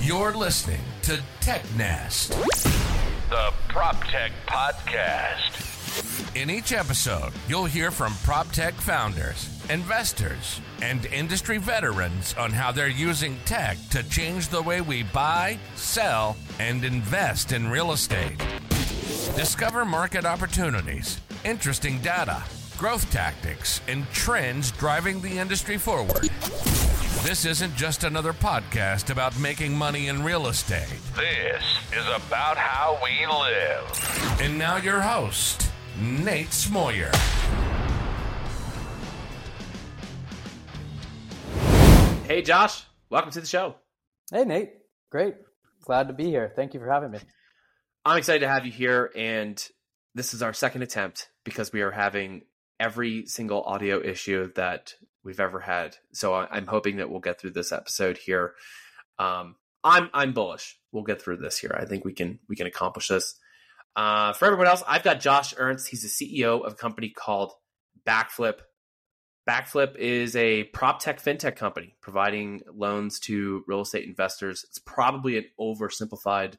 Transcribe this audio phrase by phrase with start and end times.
[0.00, 2.30] You're listening to Tech Nest,
[3.30, 6.34] the Prop Tech Podcast.
[6.34, 12.72] In each episode, you'll hear from prop tech founders, investors, and industry veterans on how
[12.72, 18.36] they're using tech to change the way we buy, sell, and invest in real estate.
[19.36, 22.42] Discover market opportunities, interesting data,
[22.76, 26.28] growth tactics, and trends driving the industry forward.
[27.22, 30.88] This isn't just another podcast about making money in real estate.
[31.14, 31.62] This
[31.92, 34.40] is about how we live.
[34.40, 37.14] And now, your host, Nate Smoyer.
[42.26, 42.84] Hey, Josh.
[43.10, 43.74] Welcome to the show.
[44.32, 44.70] Hey, Nate.
[45.10, 45.34] Great.
[45.84, 46.50] Glad to be here.
[46.56, 47.18] Thank you for having me.
[48.06, 49.10] I'm excited to have you here.
[49.14, 49.62] And
[50.14, 52.44] this is our second attempt because we are having
[52.80, 55.96] every single audio issue that we've ever had.
[56.12, 58.54] So I'm hoping that we'll get through this episode here.
[59.18, 60.78] Um, I'm I'm bullish.
[60.92, 61.76] We'll get through this here.
[61.78, 63.34] I think we can we can accomplish this.
[63.96, 65.88] Uh, for everyone else, I've got Josh Ernst.
[65.88, 67.52] He's the CEO of a company called
[68.06, 68.60] Backflip.
[69.48, 74.64] Backflip is a prop tech fintech company providing loans to real estate investors.
[74.68, 76.54] It's probably an oversimplified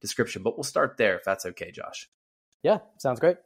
[0.00, 2.08] description, but we'll start there if that's okay, Josh.
[2.62, 3.36] Yeah, sounds great.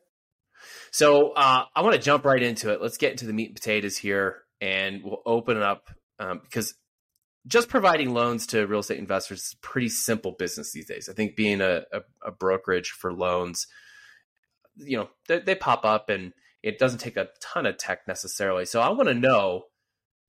[0.91, 2.81] So uh, I want to jump right into it.
[2.81, 6.75] Let's get into the meat and potatoes here, and we'll open up um, because
[7.47, 11.07] just providing loans to real estate investors is a pretty simple business these days.
[11.11, 13.67] I think being a, a, a brokerage for loans,
[14.77, 18.65] you know, they, they, pop up and it doesn't take a ton of tech necessarily.
[18.65, 19.65] So I want to know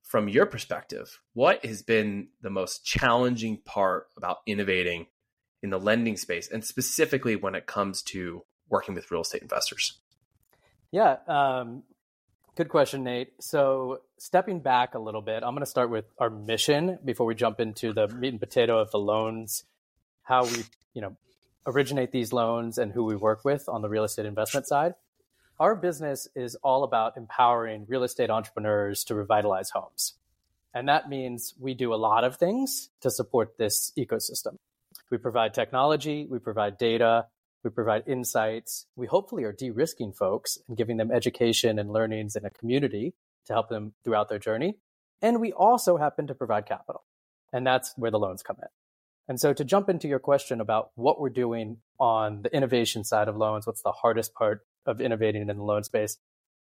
[0.03, 5.05] from your perspective, what has been the most challenging part about innovating
[5.63, 9.97] in the lending space and specifically when it comes to working with real estate investors?
[10.91, 11.83] Yeah, um,
[12.55, 13.33] Good question, Nate.
[13.41, 17.35] So, stepping back a little bit, I'm going to start with our mission before we
[17.35, 19.63] jump into the meat and potato of the loans,
[20.23, 20.63] how we,
[20.93, 21.15] you know,
[21.67, 24.93] originate these loans and who we work with on the real estate investment side.
[25.59, 30.13] Our business is all about empowering real estate entrepreneurs to revitalize homes.
[30.73, 34.57] And that means we do a lot of things to support this ecosystem.
[35.09, 37.27] We provide technology, we provide data,
[37.63, 38.85] we provide insights.
[38.95, 43.13] We hopefully are de risking folks and giving them education and learnings in a community
[43.47, 44.77] to help them throughout their journey.
[45.21, 47.03] And we also happen to provide capital.
[47.53, 48.67] And that's where the loans come in.
[49.27, 53.27] And so, to jump into your question about what we're doing on the innovation side
[53.27, 56.17] of loans, what's the hardest part of innovating in the loan space?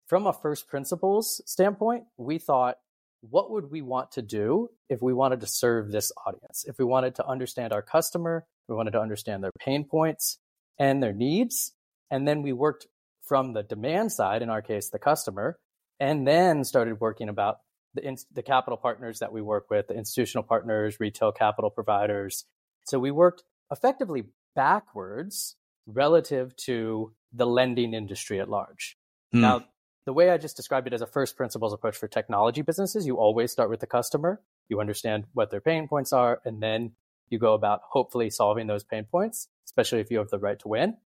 [0.08, 2.78] From a first principles standpoint, we thought,
[3.22, 6.66] what would we want to do if we wanted to serve this audience?
[6.68, 10.40] If we wanted to understand our customer, we wanted to understand their pain points,
[10.80, 11.74] and their needs.
[12.10, 12.88] And then we worked
[13.22, 15.60] from the demand side, in our case, the customer,
[16.00, 17.60] and then started working about
[17.94, 22.46] the, the capital partners that we work with, the institutional partners, retail capital providers.
[22.86, 25.56] So we worked effectively backwards
[25.86, 28.98] relative to the lending industry at large.
[29.32, 29.42] Hmm.
[29.42, 29.66] Now,
[30.06, 33.18] the way I just described it as a first principles approach for technology businesses, you
[33.18, 34.42] always start with the customer.
[34.68, 36.94] You understand what their pain points are, and then
[37.30, 40.68] you go about hopefully solving those pain points especially if you have the right to
[40.68, 40.98] win.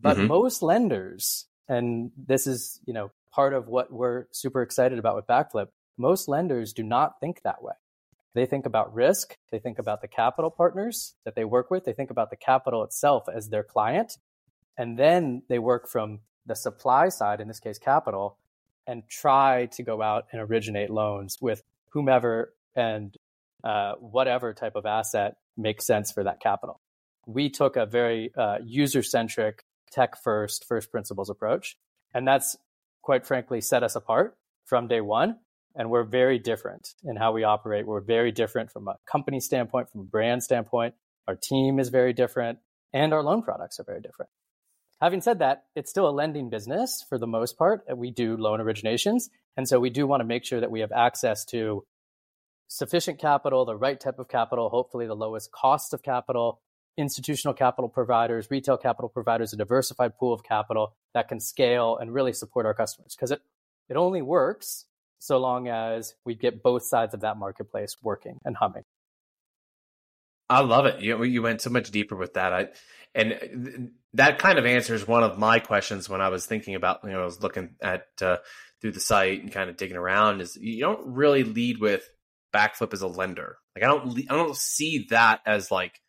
[0.00, 0.26] But mm-hmm.
[0.26, 5.26] most lenders, and this is, you know, part of what we're super excited about with
[5.26, 7.74] Backflip, most lenders do not think that way.
[8.34, 9.36] They think about risk.
[9.50, 11.84] They think about the capital partners that they work with.
[11.84, 14.16] They think about the capital itself as their client.
[14.78, 18.38] And then they work from the supply side, in this case, capital,
[18.86, 23.14] and try to go out and originate loans with whomever and
[23.62, 26.80] uh, whatever type of asset makes sense for that capital
[27.26, 31.76] we took a very uh, user centric, tech first, first principles approach.
[32.14, 32.56] And that's
[33.02, 35.36] quite frankly set us apart from day one.
[35.74, 37.86] And we're very different in how we operate.
[37.86, 40.94] We're very different from a company standpoint, from a brand standpoint.
[41.26, 42.58] Our team is very different,
[42.92, 44.30] and our loan products are very different.
[45.00, 47.84] Having said that, it's still a lending business for the most part.
[47.92, 49.24] We do loan originations.
[49.56, 51.84] And so we do want to make sure that we have access to
[52.68, 56.60] sufficient capital, the right type of capital, hopefully the lowest cost of capital,
[56.96, 62.12] institutional capital providers, retail capital providers, a diversified pool of capital that can scale and
[62.12, 63.14] really support our customers.
[63.14, 63.40] Because it,
[63.88, 64.86] it only works
[65.18, 68.84] so long as we get both sides of that marketplace working and humming.
[70.50, 71.00] I love it.
[71.00, 72.52] You you went so much deeper with that.
[72.52, 72.68] I
[73.14, 77.10] and that kind of answers one of my questions when I was thinking about you
[77.10, 78.38] know I was looking at uh,
[78.80, 80.42] through the site and kind of digging around.
[80.42, 82.06] Is you don't really lead with
[82.52, 83.56] backflip as a lender.
[83.74, 86.00] Like I don't I don't see that as like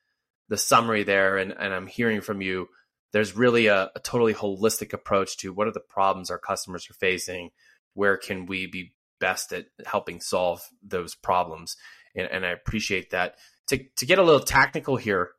[0.50, 2.68] the summary there, and, and I'm hearing from you,
[3.12, 6.95] there's really a, a totally holistic approach to what are the problems our customers are
[6.95, 7.51] facing,
[7.94, 8.94] where can we be
[9.24, 11.78] best at helping solve those problems.
[12.13, 13.36] and, and I appreciate that.
[13.68, 15.30] To to get a little technical here,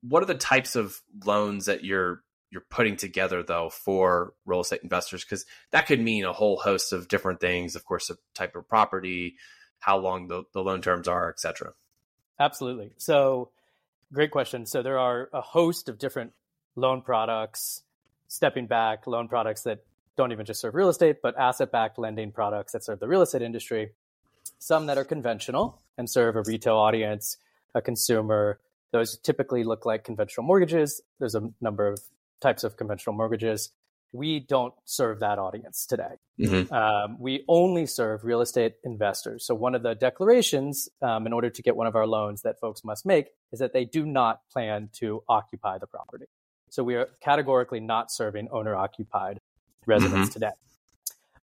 [0.00, 4.80] what are the types of loans that you're you're putting together though for real estate
[4.82, 5.22] investors?
[5.22, 7.76] Because that could mean a whole host of different things.
[7.76, 9.36] Of course, the type of property,
[9.80, 11.74] how long the, the loan terms are, etc.
[12.40, 12.92] Absolutely.
[12.96, 13.50] So,
[14.12, 14.66] great question.
[14.66, 16.32] So there are a host of different
[16.74, 17.82] loan products.
[18.28, 19.84] Stepping back, loan products that
[20.16, 23.22] don't even just serve real estate, but asset backed lending products that serve the real
[23.22, 23.92] estate industry.
[24.58, 27.36] Some that are conventional and serve a retail audience,
[27.74, 28.58] a consumer.
[28.90, 31.02] Those typically look like conventional mortgages.
[31.18, 32.00] There's a number of
[32.40, 33.70] types of conventional mortgages.
[34.12, 36.16] We don't serve that audience today.
[36.40, 36.72] Mm-hmm.
[36.72, 39.44] Um, we only serve real estate investors.
[39.44, 42.60] So, one of the declarations um, in order to get one of our loans that
[42.60, 46.26] folks must make is that they do not plan to occupy the property.
[46.70, 49.40] So, we are categorically not serving owner occupied
[49.86, 50.32] residents mm-hmm.
[50.32, 50.52] today.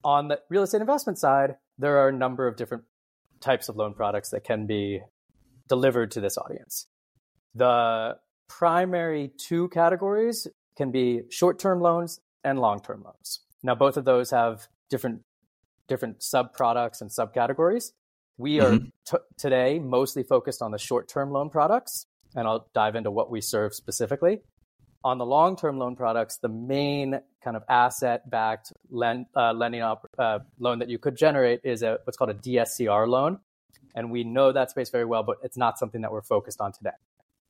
[0.04, 2.84] On the real estate investment side, there are a number of different
[3.40, 5.02] types of loan products that can be
[5.68, 6.88] delivered to this audience.
[7.56, 8.18] The
[8.48, 13.42] primary two categories can be short term loans and long term loans.
[13.64, 15.22] Now, both of those have different
[15.88, 17.92] different sub products and subcategories.
[18.38, 18.86] We are mm-hmm.
[19.06, 22.06] t- today mostly focused on the short term loan products,
[22.36, 24.42] and I'll dive into what we serve specifically
[25.04, 29.82] on the long term loan products, the main kind of asset backed lend, uh, lending
[29.82, 33.40] op, uh, loan that you could generate is a, what's called a DSCR loan.
[33.96, 36.72] And we know that space very well, but it's not something that we're focused on
[36.72, 36.92] today.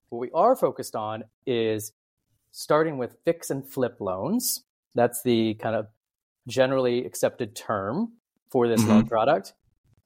[0.10, 1.92] What we are focused on is
[2.52, 4.64] starting with fix and flip loans.
[4.96, 5.88] That's the kind of
[6.48, 8.14] generally accepted term
[8.50, 8.90] for this mm-hmm.
[8.90, 9.54] loan product.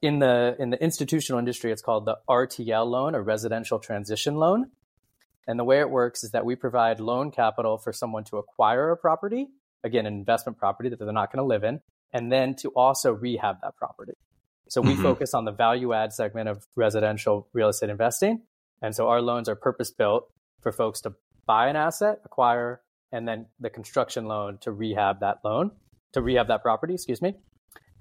[0.02, 4.70] In the in the institutional industry, it's called the RTL loan, a residential transition loan.
[5.48, 8.90] And the way it works is that we provide loan capital for someone to acquire
[8.90, 9.46] a property,
[9.84, 11.80] again, an investment property that they're not going to live in,
[12.12, 14.14] and then to also rehab that property.
[14.68, 15.02] So we mm-hmm.
[15.02, 18.42] focus on the value add segment of residential real estate investing.
[18.82, 20.28] And so our loans are purpose built
[20.60, 21.14] for folks to
[21.46, 22.80] buy an asset, acquire,
[23.12, 25.70] and then the construction loan to rehab that loan,
[26.12, 27.34] to rehab that property, excuse me.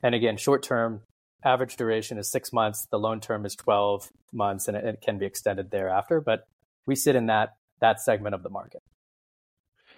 [0.03, 1.01] And again, short term,
[1.43, 2.87] average duration is six months.
[2.91, 6.21] The loan term is 12 months and it, it can be extended thereafter.
[6.21, 6.47] But
[6.85, 8.81] we sit in that that segment of the market.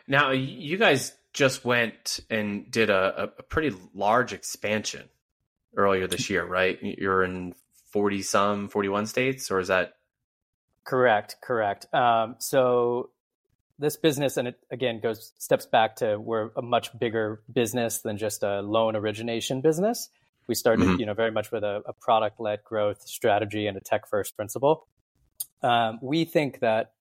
[0.07, 5.03] Now, you guys just went and did a, a pretty large expansion
[5.75, 6.77] earlier this year, right?
[6.81, 7.53] You're in
[7.91, 9.93] 40 some, 41 states, or is that?
[10.85, 11.93] Correct, correct.
[11.93, 13.09] Um, so
[13.79, 18.17] this business, and it again goes steps back to we're a much bigger business than
[18.17, 20.09] just a loan origination business.
[20.47, 20.99] We started, mm-hmm.
[20.99, 24.35] you know, very much with a, a product led growth strategy and a tech first
[24.35, 24.87] principle
[25.61, 26.93] um, we think that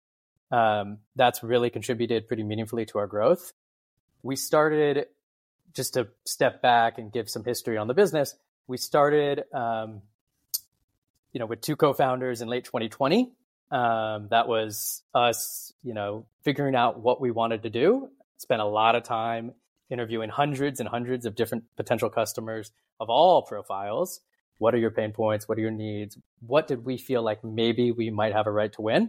[0.50, 3.52] um, that's really contributed pretty meaningfully to our growth.
[4.22, 5.06] We started
[5.74, 8.34] just to step back and give some history on the business.
[8.66, 10.02] We started, um,
[11.32, 13.32] you know, with two co-founders in late 2020.
[13.70, 18.08] Um, that was us, you know, figuring out what we wanted to do.
[18.38, 19.52] Spent a lot of time
[19.90, 22.70] interviewing hundreds and hundreds of different potential customers
[23.00, 24.20] of all profiles
[24.58, 25.48] what are your pain points?
[25.48, 26.16] What are your needs?
[26.40, 29.08] What did we feel like maybe we might have a right to win?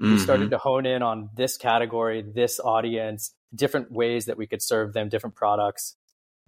[0.00, 0.12] Mm-hmm.
[0.12, 4.62] We started to hone in on this category, this audience, different ways that we could
[4.62, 5.96] serve them, different products.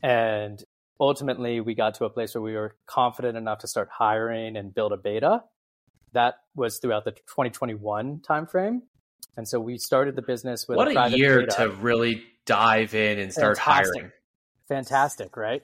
[0.03, 0.63] And
[0.99, 4.75] ultimately, we got to a place where we were confident enough to start hiring and
[4.75, 5.45] build a beta.
[6.15, 8.81] That was throughout the 2021 timeframe.
[9.37, 11.57] And so we started the business with what a, year beta.
[11.57, 13.95] to really dive in and start Fantastic.
[13.95, 14.13] hiring.
[14.69, 15.63] Fantastic, right?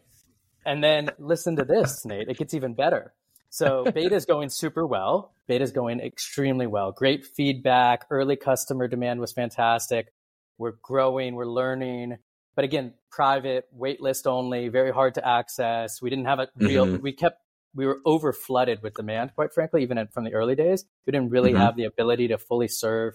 [0.67, 2.29] And then listen to this, Nate.
[2.29, 3.15] It gets even better.
[3.49, 5.33] So beta is going super well.
[5.47, 6.93] Beta is going extremely well.
[6.93, 8.07] Great feedback.
[8.11, 10.13] Early customer demand was fantastic.
[10.59, 11.35] We're growing.
[11.35, 12.19] We're learning.
[12.55, 16.03] But again, private, waitlist only, very hard to access.
[16.03, 16.87] We didn't have a real.
[16.87, 17.03] Mm-hmm.
[17.03, 17.41] We kept.
[17.75, 20.85] We were over flooded with demand, quite frankly, even from the early days.
[21.07, 21.61] We didn't really mm-hmm.
[21.61, 23.15] have the ability to fully serve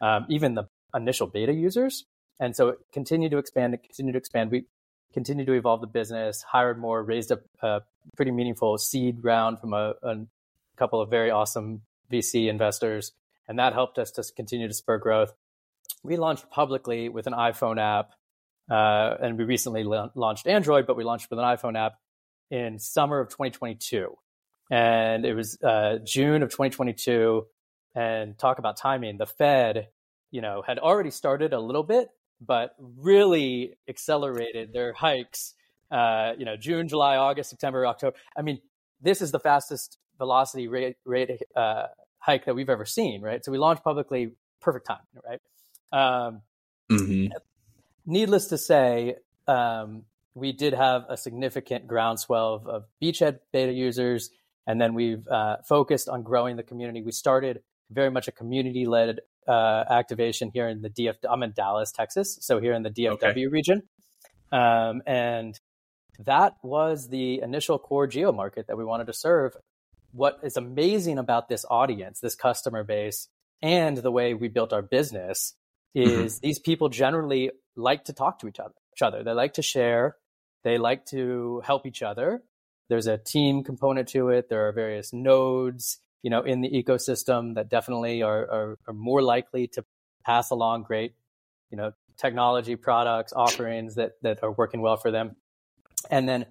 [0.00, 2.04] um, even the initial beta users.
[2.38, 4.50] And so it continued to expand and continued to expand.
[4.50, 4.66] We
[5.12, 7.82] continued to evolve the business, hired more, raised a, a
[8.16, 10.16] pretty meaningful seed round from a, a,
[10.76, 11.80] couple of very awesome
[12.12, 13.12] VC investors,
[13.48, 15.32] and that helped us to continue to spur growth.
[16.02, 18.10] We launched publicly with an iPhone app,
[18.70, 21.94] uh, and we recently la- launched Android, but we launched with an iPhone app
[22.50, 24.16] in summer of 2022,
[24.70, 27.46] and it was uh, June of 2022.
[27.94, 29.88] And talk about timing, the Fed,
[30.30, 32.10] you know, had already started a little bit
[32.40, 35.54] but really accelerated their hikes.
[35.90, 38.16] Uh, you know, June, July, August, September, October.
[38.36, 38.60] I mean,
[39.00, 41.86] this is the fastest velocity rate, rate uh,
[42.18, 43.44] hike that we've ever seen, right?
[43.44, 45.40] So we launched publicly, perfect time, right?
[45.92, 46.42] Um,
[46.90, 47.32] mm-hmm.
[48.04, 50.02] Needless to say, um,
[50.36, 54.30] we did have a significant groundswell of, of beachhead beta users
[54.66, 57.00] And then we've uh, focused on growing the community.
[57.02, 61.14] We started very much a community led uh, activation here in the DF.
[61.28, 63.46] I'm in Dallas, Texas, so here in the DFW okay.
[63.46, 63.82] region,
[64.50, 65.58] um, and
[66.18, 69.56] that was the initial core geo market that we wanted to serve.
[70.12, 73.28] What is amazing about this audience, this customer base,
[73.62, 75.54] and the way we built our business
[75.96, 76.10] mm-hmm.
[76.10, 76.46] is mm-hmm.
[76.46, 78.74] these people generally like to talk to each other.
[78.96, 79.22] Each other.
[79.22, 80.16] They like to share.
[80.66, 82.42] They like to help each other.
[82.90, 84.50] There's a team component to it.
[84.50, 89.22] There are various nodes you know, in the ecosystem that definitely are, are, are more
[89.22, 89.84] likely to
[90.24, 91.14] pass along great,
[91.70, 95.36] you know, technology products, offerings that, that are working well for them.
[96.10, 96.46] And then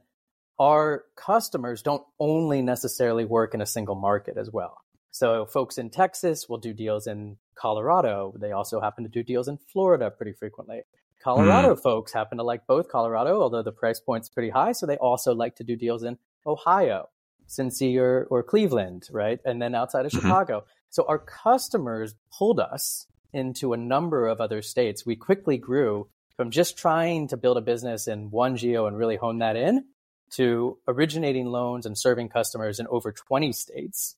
[0.58, 4.78] our customers don't only necessarily work in a single market as well.
[5.12, 8.34] So folks in Texas will do deals in Colorado.
[8.40, 10.84] They also happen to do deals in Florida pretty frequently.
[11.25, 11.82] Colorado mm.
[11.82, 14.74] folks happen to like both Colorado, although the price point's pretty high.
[14.74, 17.10] So they also like to do deals in Ohio.
[17.48, 19.39] Cincy or, or Cleveland, right?
[19.44, 20.22] And then outside of mm-hmm.
[20.22, 20.65] Chicago.
[20.91, 25.03] So our customers pulled us into a number of other states.
[25.03, 29.15] We quickly grew from just trying to build a business in one geo and really
[29.15, 29.86] hone that in
[30.34, 34.15] to originating loans and serving customers in over 20 states.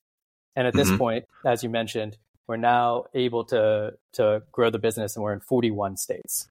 [0.56, 0.98] And at this mm-hmm.
[0.98, 5.40] point, as you mentioned, we're now able to to grow the business and we're in
[5.40, 6.48] 41 states.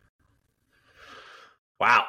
[1.79, 2.05] Wow.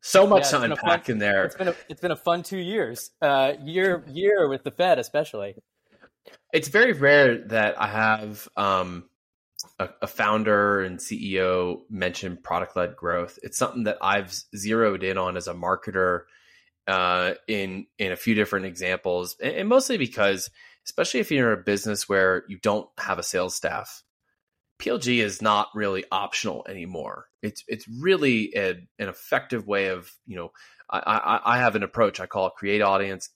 [0.00, 1.44] So much yeah, to unpack fun, in there.
[1.44, 4.98] It's been a, it's been a fun two years, uh, year year with the Fed
[4.98, 5.54] especially.
[6.52, 9.08] It's very rare that I have um,
[9.78, 13.38] a, a, founder and CEO mention product led growth.
[13.42, 16.22] It's something that I've zeroed in on as a marketer
[16.86, 20.50] uh, in in a few different examples, and, and mostly because,
[20.84, 24.02] especially if you're in a business where you don't have a sales staff,
[24.82, 27.26] PLG is not really optional anymore.
[27.40, 30.52] It's it's really a, an effective way of you know
[30.90, 33.30] I, I, I have an approach I call create audience,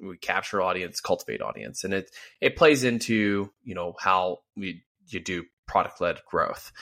[0.00, 5.20] we capture audience, cultivate audience, and it it plays into you know how we you
[5.20, 6.72] do product led growth.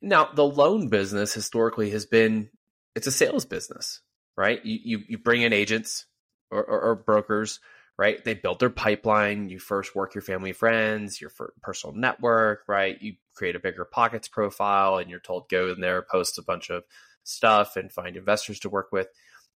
[0.00, 2.48] Now the loan business historically has been
[2.94, 4.00] it's a sales business,
[4.34, 4.64] right?
[4.64, 6.06] You you, you bring in agents
[6.50, 7.60] or, or, or brokers
[7.98, 8.24] right?
[8.24, 9.48] They built their pipeline.
[9.48, 12.96] You first work your family friends, your personal network, right?
[13.02, 16.84] You create a BiggerPockets profile and you're told go in there, post a bunch of
[17.24, 19.08] stuff and find investors to work with.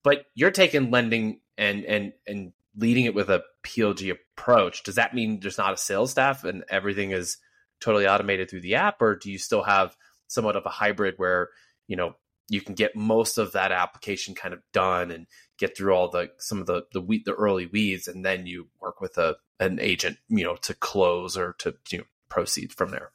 [0.02, 4.82] But you're taking lending and and and leading it with a PLG approach.
[4.82, 7.36] Does that mean there's not a sales staff and everything is
[7.80, 9.96] totally automated through the app or do you still have
[10.26, 11.50] somewhat of a hybrid where,
[11.86, 12.14] you know,
[12.48, 15.26] you can get most of that application kind of done and
[15.58, 18.68] get through all the some of the the weed, the early weeds, and then you
[18.80, 22.90] work with a an agent, you know, to close or to you know, proceed from
[22.90, 23.10] there.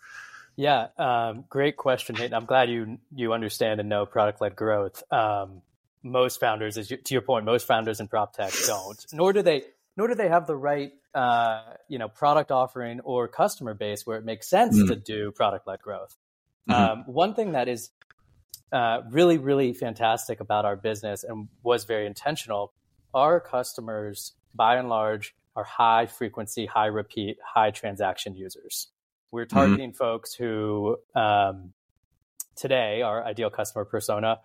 [0.56, 2.34] Yeah, um, great question, Nate.
[2.34, 5.04] I'm glad you you understand and know product led growth.
[5.12, 5.62] Um,
[6.04, 9.42] most founders, as you, to your point, most founders in prop tech don't, nor do
[9.42, 9.64] they
[9.96, 14.18] nor do they have the right uh, you know product offering or customer base where
[14.18, 14.88] it makes sense mm-hmm.
[14.88, 16.16] to do product led growth.
[16.70, 17.00] Mm-hmm.
[17.00, 17.90] Um, one thing that is
[18.72, 22.74] uh, really, really fantastic about our business and was very intentional.
[23.14, 28.90] Our customers, by and large, are high frequency, high repeat, high transaction users.
[29.32, 29.58] We're mm-hmm.
[29.58, 29.98] targeting mm-hmm.
[29.98, 31.74] folks who um,
[32.56, 34.40] today, our ideal customer persona,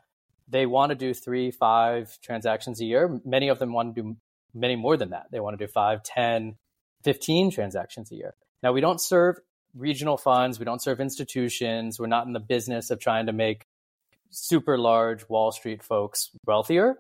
[0.49, 3.21] they want to do three, five transactions a year.
[3.25, 4.17] Many of them want to do
[4.55, 5.27] many more than that.
[5.31, 6.57] They want to do five, 10,
[7.05, 8.35] 15 transactions a year.
[8.63, 9.37] Now, we don't serve
[9.75, 13.67] regional funds, we don't serve institutions, we're not in the business of trying to make
[14.33, 16.97] super large Wall Street folks wealthier.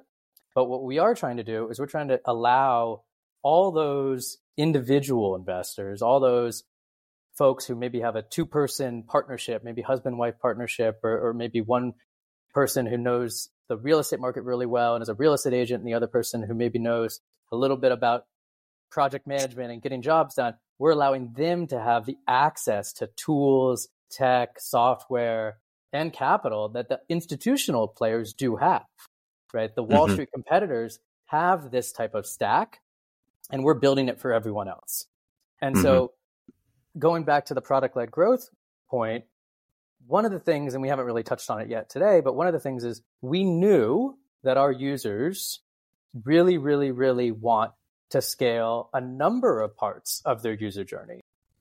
[0.54, 3.02] But what we are trying to do is we're trying to allow
[3.42, 6.62] all those individual investors, all those
[7.36, 11.60] folks who maybe have a two person partnership, maybe husband wife partnership, or, or maybe
[11.60, 11.94] one
[12.52, 15.80] person who knows the real estate market really well and is a real estate agent,
[15.80, 17.20] and the other person who maybe knows
[17.50, 18.26] a little bit about
[18.90, 20.54] project management and getting jobs done.
[20.78, 25.58] We're allowing them to have the access to tools, tech, software,
[25.92, 28.84] and capital that the institutional players do have,
[29.52, 29.74] right?
[29.74, 30.14] The Wall mm-hmm.
[30.14, 32.80] Street competitors have this type of stack,
[33.50, 35.06] and we're building it for everyone else.
[35.60, 35.82] And mm-hmm.
[35.82, 36.12] so,
[36.98, 38.48] going back to the product led growth
[38.90, 39.24] point,
[40.06, 42.46] one of the things, and we haven't really touched on it yet today, but one
[42.46, 45.60] of the things is we knew that our users
[46.24, 47.72] really, really, really want
[48.10, 51.20] to scale a number of parts of their user journey.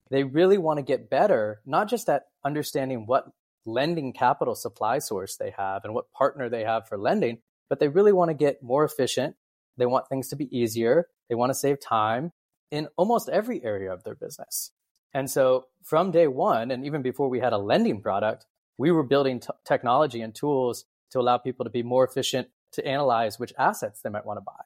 [0.09, 3.25] They really want to get better, not just at understanding what
[3.65, 7.39] lending capital supply source they have and what partner they have for lending,
[7.69, 9.35] but they really want to get more efficient.
[9.77, 11.07] They want things to be easier.
[11.29, 12.31] They want to save time
[12.71, 14.71] in almost every area of their business.
[15.13, 18.45] And so from day one, and even before we had a lending product,
[18.77, 22.85] we were building t- technology and tools to allow people to be more efficient to
[22.85, 24.63] analyze which assets they might want to buy.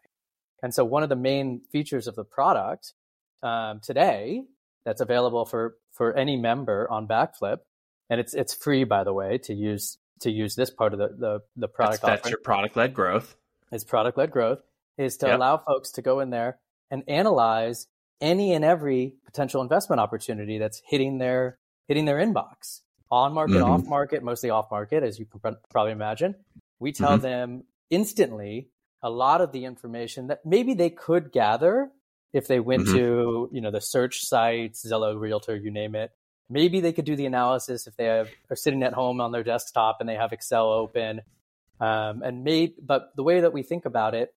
[0.61, 2.93] And so one of the main features of the product
[3.43, 4.43] um, today
[4.85, 7.59] that's available for for any member on Backflip,
[8.09, 11.09] and it's it's free by the way to use to use this part of the
[11.09, 12.01] the, the product.
[12.01, 13.35] That's, that's your product led growth.
[13.71, 14.59] It's product led growth
[14.97, 15.37] is to yep.
[15.37, 16.59] allow folks to go in there
[16.89, 17.87] and analyze
[18.21, 21.57] any and every potential investment opportunity that's hitting their
[21.87, 22.81] hitting their inbox
[23.11, 23.71] on market, mm-hmm.
[23.71, 26.35] off market, mostly off market, as you can probably imagine.
[26.79, 27.21] We tell mm-hmm.
[27.21, 28.69] them instantly
[29.03, 31.91] a lot of the information that maybe they could gather
[32.33, 32.97] if they went mm-hmm.
[32.97, 36.11] to you know the search sites, Zillow, Realtor, you name it.
[36.49, 39.43] Maybe they could do the analysis if they have, are sitting at home on their
[39.43, 41.21] desktop and they have Excel open.
[41.79, 44.33] Um, and maybe, but the way that we think about it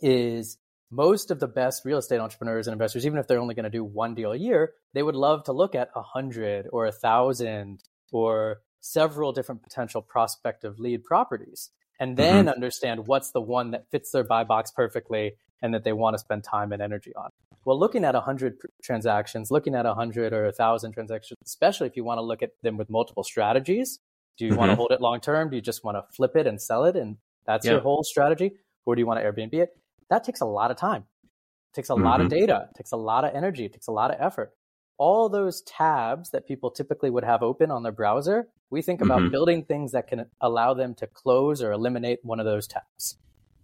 [0.00, 0.58] is
[0.90, 3.70] most of the best real estate entrepreneurs and investors, even if they're only going to
[3.70, 6.92] do one deal a year, they would love to look at a hundred or a
[6.92, 12.54] thousand or several different potential prospective lead properties and then mm-hmm.
[12.54, 16.18] understand what's the one that fits their buy box perfectly and that they want to
[16.18, 17.30] spend time and energy on.
[17.64, 22.18] Well, looking at 100 transactions, looking at 100 or 1,000 transactions, especially if you want
[22.18, 24.00] to look at them with multiple strategies,
[24.36, 24.58] do you mm-hmm.
[24.58, 25.50] want to hold it long term?
[25.50, 26.96] Do you just want to flip it and sell it?
[26.96, 27.16] And
[27.46, 27.72] that's yeah.
[27.72, 28.52] your whole strategy?
[28.84, 29.76] Or do you want to Airbnb it?
[30.12, 31.04] that takes a lot of time.
[31.24, 32.04] It takes a mm-hmm.
[32.04, 32.40] lot of mm-hmm.
[32.40, 32.68] data.
[32.70, 33.64] It takes a lot of energy.
[33.64, 34.52] It takes a lot of effort.
[34.98, 39.20] All those tabs that people typically would have open on their browser, we think about
[39.20, 39.30] mm-hmm.
[39.30, 43.16] building things that can allow them to close or eliminate one of those tabs.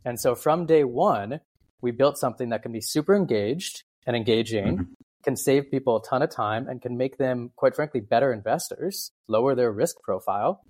[0.04, 1.40] And so from day one,
[1.80, 4.92] we built something that can be super engaged and engaging, mm-hmm.
[5.24, 9.12] can save people a ton of time, and can make them, quite frankly, better investors,
[9.28, 10.62] lower their risk profile.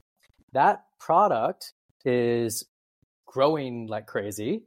[0.52, 1.72] That product
[2.04, 2.64] is
[3.26, 4.64] growing like crazy.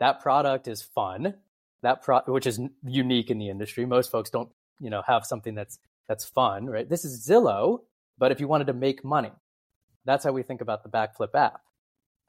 [0.00, 1.34] That product is fun.
[1.82, 3.84] That pro which is unique in the industry.
[3.86, 5.78] Most folks don't you know have something that's
[6.08, 6.88] that's fun right?
[6.88, 7.80] This is zillow
[8.18, 9.32] but if you wanted to make money
[10.04, 11.60] that's how we think about the backflip app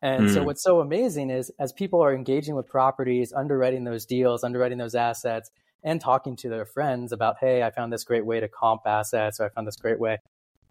[0.02, 0.34] and mm.
[0.34, 0.46] so hmm.
[0.46, 4.96] what's so amazing is as people are engaging with properties underwriting those deals underwriting those
[4.96, 5.52] assets
[5.84, 9.40] and talking to their friends about hey i found this great way to comp assets
[9.40, 10.18] or i found this great way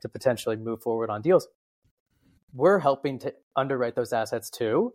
[0.01, 1.49] to potentially move forward on deals
[2.55, 4.93] we're helping to underwrite those assets too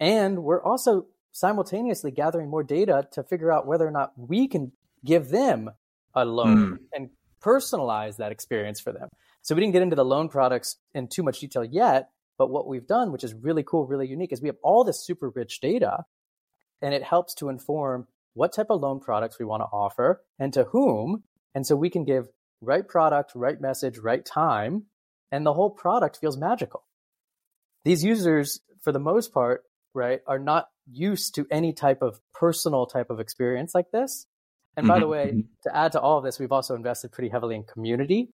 [0.00, 4.72] and we're also simultaneously gathering more data to figure out whether or not we can
[5.04, 5.70] give them
[6.14, 6.78] a loan mm.
[6.94, 7.10] and
[7.42, 9.08] personalize that experience for them.
[9.42, 12.08] So we didn't get into the loan products in too much detail yet,
[12.38, 15.04] but what we've done, which is really cool, really unique, is we have all this
[15.04, 16.04] super rich data
[16.82, 20.52] and it helps to inform what type of loan products we want to offer and
[20.52, 21.22] to whom.
[21.54, 22.28] And so we can give
[22.60, 24.84] right product, right message, right time,
[25.32, 26.84] and the whole product feels magical.
[27.84, 29.62] These users, for the most part,
[29.94, 34.26] right, are not used to any type of personal type of experience like this.
[34.76, 34.92] And mm-hmm.
[34.92, 35.40] by the mm-hmm, way, mm-hmm.
[35.64, 38.30] to add to all of this, we've also invested pretty heavily in community.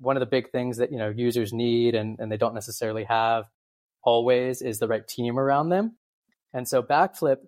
[0.00, 3.04] One of the big things that you know users need and, and they don't necessarily
[3.04, 3.44] have
[4.02, 5.96] always is the right team around them.
[6.52, 7.38] And so Backflip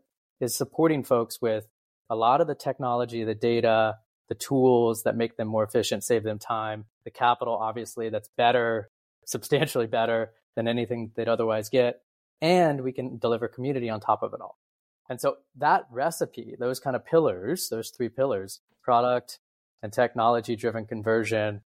[0.41, 1.67] is supporting folks with
[2.11, 3.97] a lot of the technology, the data,
[4.29, 8.91] the tools that make them more efficient, save them time, the capital, obviously, that's better,
[9.25, 12.03] substantially better than anything they'd otherwise get
[12.43, 14.59] and we can deliver community on top of it all.
[15.09, 19.39] And so that recipe, those kind of pillars, those three pillars, product
[19.83, 21.63] and technology driven conversion,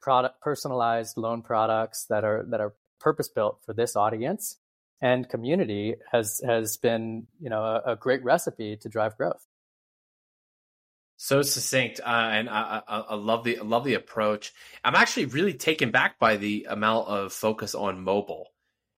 [0.00, 4.56] product personalized loan products that are that are purpose built for this audience
[5.00, 9.46] and community has has been, you know, a, a great recipe to drive growth.
[11.18, 14.52] So succinct, uh, and I, I, I, love the I love the approach.
[14.84, 18.48] I'm actually really taken back by the amount of focus on mobile.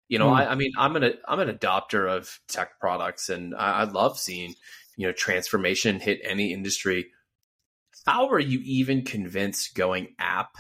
[0.09, 0.37] You know, mm.
[0.37, 4.19] I, I, mean, I'm an I'm an adopter of tech products, and I, I love
[4.19, 4.55] seeing
[4.97, 7.09] you know transformation hit any industry.
[8.05, 10.57] How are you even convinced going app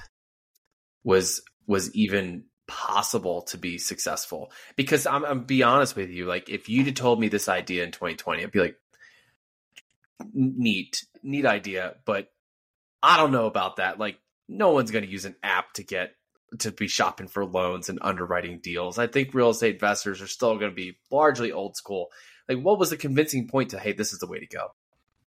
[1.09, 4.53] was was even possible to be successful?
[4.77, 7.92] Because I'm, I'm be honest with you, like if you'd told me this idea in
[7.92, 8.77] 2020, I'd be like,
[10.35, 12.29] neat, neat idea, but
[13.03, 13.99] I don't know about that.
[13.99, 14.18] Like,
[14.49, 16.14] no one's going to use an app to get
[16.59, 18.99] to be shopping for loans and underwriting deals.
[18.99, 22.09] I think real estate investors are still going to be largely old school.
[22.49, 24.68] Like, what was the convincing point to, hey, this is the way to go?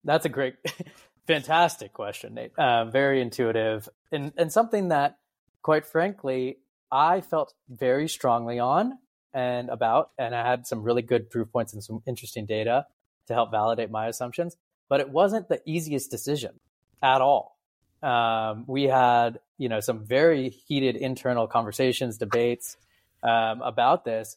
[0.02, 0.54] That's a great,
[1.26, 2.52] fantastic question, Nate.
[2.58, 5.18] Uh, very intuitive and, and something that,
[5.62, 6.58] quite frankly,
[6.90, 8.98] I felt very strongly on
[9.32, 12.86] and about, and I had some really good proof points and some interesting data
[13.26, 14.56] to help validate my assumptions.
[14.88, 16.58] But it wasn't the easiest decision
[17.02, 17.56] at all
[18.02, 22.76] um, we had you know some very heated internal conversations, debates
[23.22, 24.36] um, about this.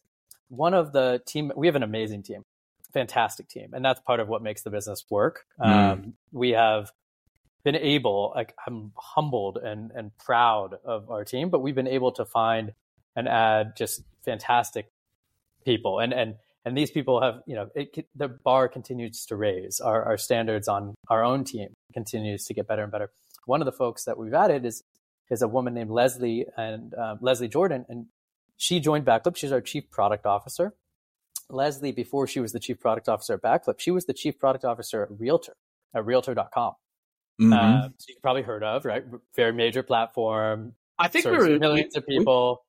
[0.49, 2.43] One of the team, we have an amazing team,
[2.93, 5.45] fantastic team, and that's part of what makes the business work.
[5.59, 5.65] Mm.
[5.65, 6.91] Um, we have
[7.63, 12.11] been able, like I'm humbled and and proud of our team, but we've been able
[12.13, 12.73] to find
[13.15, 14.91] and add just fantastic
[15.65, 15.99] people.
[15.99, 19.79] And and and these people have you know it, the bar continues to raise.
[19.79, 23.11] Our, our standards on our own team continues to get better and better.
[23.45, 24.83] One of the folks that we've added is
[25.29, 28.07] is a woman named leslie and uh, leslie jordan and
[28.57, 29.35] she joined backflip.
[29.35, 30.73] She's our chief product officer.
[31.49, 34.63] Leslie before she was the chief product officer at backflip she was the chief product
[34.63, 35.53] officer at realtor
[35.93, 36.73] at realtor.com
[37.41, 37.53] mm-hmm.
[37.53, 39.03] uh, so you've probably heard of right
[39.35, 42.63] very major platform i think we were millions we, of people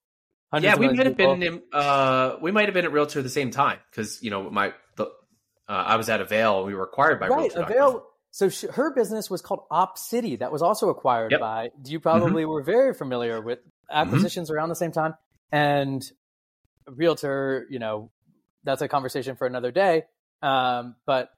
[0.63, 3.31] yeah, we might have been in, uh, we might have been at Realtor at the
[3.31, 5.09] same time because you know my the, uh,
[5.69, 6.65] I was at Avail.
[6.65, 7.63] We were acquired by right, Realtor.
[7.63, 8.07] Avail.
[8.31, 10.41] So she, her business was called Opcity.
[10.41, 11.41] That was also acquired yep.
[11.41, 11.71] by.
[11.85, 12.51] You probably mm-hmm.
[12.51, 14.57] were very familiar with acquisitions mm-hmm.
[14.57, 15.15] around the same time,
[15.51, 16.05] and
[16.87, 17.67] Realtor.
[17.71, 18.11] You know,
[18.65, 20.05] that's a conversation for another day.
[20.43, 21.31] Um, but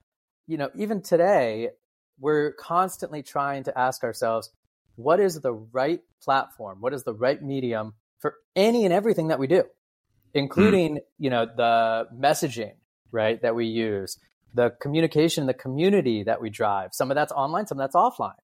[0.46, 1.70] you know, even today,
[2.18, 4.50] we're constantly trying to ask ourselves,
[4.96, 6.78] what is the right platform?
[6.80, 9.64] What is the right medium for any and everything that we do,
[10.34, 11.00] including, mm.
[11.18, 12.72] you know, the messaging,
[13.12, 14.18] right, that we use,
[14.54, 16.90] the communication, the community that we drive.
[16.92, 18.38] Some of that's online, some of that's offline.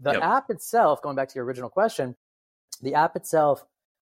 [0.00, 0.22] The yep.
[0.22, 2.16] app itself, going back to your original question,
[2.82, 3.64] the app itself,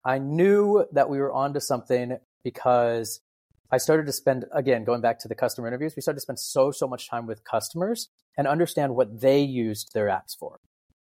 [0.03, 3.21] I knew that we were onto something because
[3.71, 6.39] I started to spend, again, going back to the customer interviews, we started to spend
[6.39, 10.59] so, so much time with customers and understand what they used their apps for,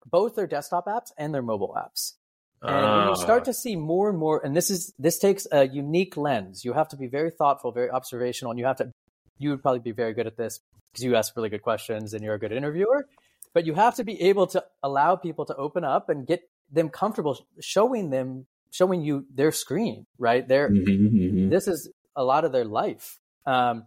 [0.05, 2.13] both their desktop apps and their mobile apps.
[2.61, 3.45] And uh, you start ah.
[3.45, 6.65] to see more and more, and this is this takes a unique lens.
[6.65, 8.91] You have to be very thoughtful, very observational, and you have to.
[9.37, 10.59] You would probably be very good at this
[10.91, 13.07] because you ask really good questions and you're a good interviewer.
[13.53, 16.89] But you have to be able to allow people to open up and get them
[16.89, 20.47] comfortable showing them, showing you their screen, right?
[20.47, 21.49] Their mm-hmm, mm-hmm.
[21.49, 23.19] this is a lot of their life.
[23.45, 23.85] Um,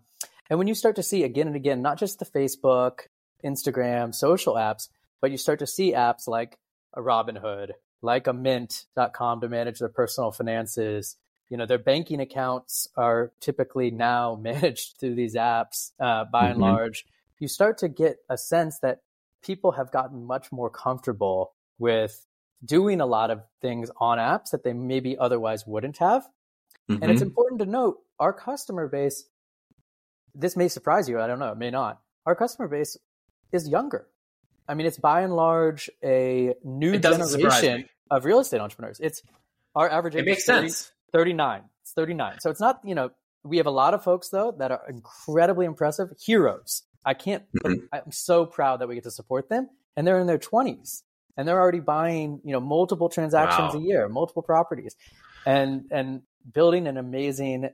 [0.49, 3.01] and when you start to see again and again, not just the Facebook,
[3.45, 4.88] Instagram, social apps,
[5.21, 6.59] but you start to see apps like
[6.95, 11.16] a Robinhood like a mint.com to manage their personal finances.
[11.49, 16.53] You know, their banking accounts are typically now managed through these apps uh, by mm-hmm.
[16.53, 17.07] and large.
[17.38, 19.01] You start to get a sense that
[19.43, 22.27] people have gotten much more comfortable with
[22.62, 26.29] doing a lot of things on apps that they maybe otherwise wouldn't have.
[26.88, 27.03] Mm-hmm.
[27.03, 29.25] And it's important to note our customer base,
[30.35, 32.01] this may surprise you, I don't know, it may not.
[32.27, 32.97] Our customer base
[33.53, 34.07] is younger.
[34.69, 39.01] I mean, it's by and large a new generation of real estate entrepreneurs.
[39.01, 39.23] It's
[39.75, 40.23] our average age.
[40.23, 40.93] It makes 30, sense.
[41.12, 41.62] 39.
[41.83, 42.37] It's 39.
[42.40, 43.11] So it's not, you know,
[43.43, 46.83] we have a lot of folks though that are incredibly impressive heroes.
[47.05, 47.87] I can't, mm-hmm.
[47.93, 51.03] I'm so proud that we get to support them and they're in their 20s
[51.37, 53.81] and they're already buying, you know, multiple transactions wow.
[53.81, 54.95] a year, multiple properties
[55.47, 57.70] and, and building an amazing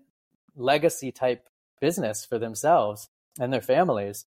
[0.55, 1.49] legacy type
[1.81, 4.25] business for themselves and their families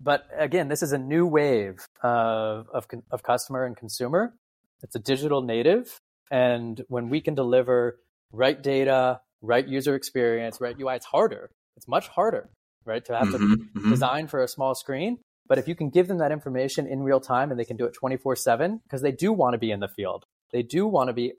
[0.00, 4.34] but again, this is a new wave of, of, of customer and consumer.
[4.82, 6.00] It's a digital native.
[6.30, 7.98] And when we can deliver
[8.32, 11.50] right data, right user experience, right UI, it's harder.
[11.76, 12.50] It's much harder,
[12.84, 13.04] right?
[13.06, 13.90] To have mm-hmm, to mm-hmm.
[13.90, 15.18] design for a small screen.
[15.46, 17.84] But if you can give them that information in real time and they can do
[17.84, 21.08] it 24 7, because they do want to be in the field, they do want
[21.08, 21.34] to be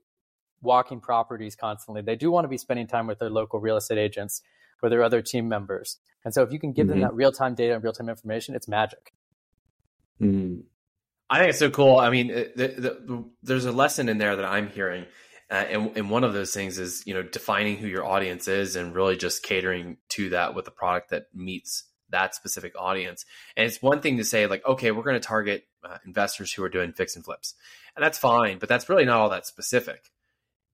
[0.66, 3.98] walking properties constantly, they do want to be spending time with their local real estate
[3.98, 4.42] agents
[4.82, 6.00] or their other team members.
[6.26, 7.00] And so if you can give mm-hmm.
[7.00, 9.14] them that real time data and real time information, it's magic.
[10.22, 10.64] Mm.
[11.30, 11.98] I think it's so cool.
[11.98, 15.06] I mean, the, the, the, there's a lesson in there that I'm hearing.
[15.50, 18.76] Uh, and, and one of those things is, you know, defining who your audience is
[18.76, 23.26] and really just catering to that with a product that meets that specific audience.
[23.56, 26.64] And it's one thing to say, like, okay, we're going to target uh, investors who
[26.64, 27.56] are doing fix and flips.
[27.96, 30.12] And that's fine, but that's really not all that specific.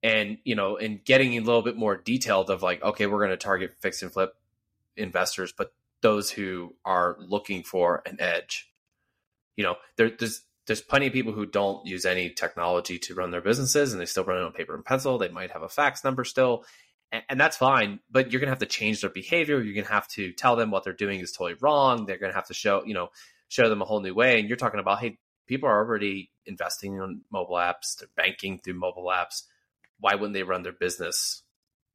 [0.03, 3.29] And, you know, and getting a little bit more detailed of like, okay, we're going
[3.29, 4.33] to target fix and flip
[4.97, 8.71] investors, but those who are looking for an edge.
[9.55, 13.31] You know, there, there's there's plenty of people who don't use any technology to run
[13.31, 15.17] their businesses, and they still run it on paper and pencil.
[15.17, 16.65] They might have a fax number still,
[17.11, 17.99] and, and that's fine.
[18.09, 19.61] But you're gonna have to change their behavior.
[19.61, 22.05] You're gonna have to tell them what they're doing is totally wrong.
[22.05, 23.09] They're gonna have to show you know
[23.49, 24.39] show them a whole new way.
[24.39, 27.97] And you're talking about hey, people are already investing in mobile apps.
[27.97, 29.43] They're banking through mobile apps.
[30.01, 31.43] Why wouldn't they run their business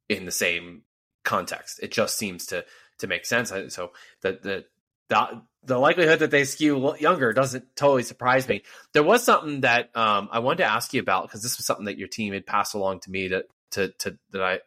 [0.09, 0.81] in the same
[1.23, 1.79] context?
[1.83, 2.65] It just seems to
[2.99, 3.49] to make sense.
[3.49, 3.91] So
[4.21, 4.65] the the
[5.09, 8.63] the, the likelihood that they skew younger doesn't totally surprise me.
[8.93, 11.85] There was something that um, I wanted to ask you about because this was something
[11.85, 14.59] that your team had passed along to me that to, to that I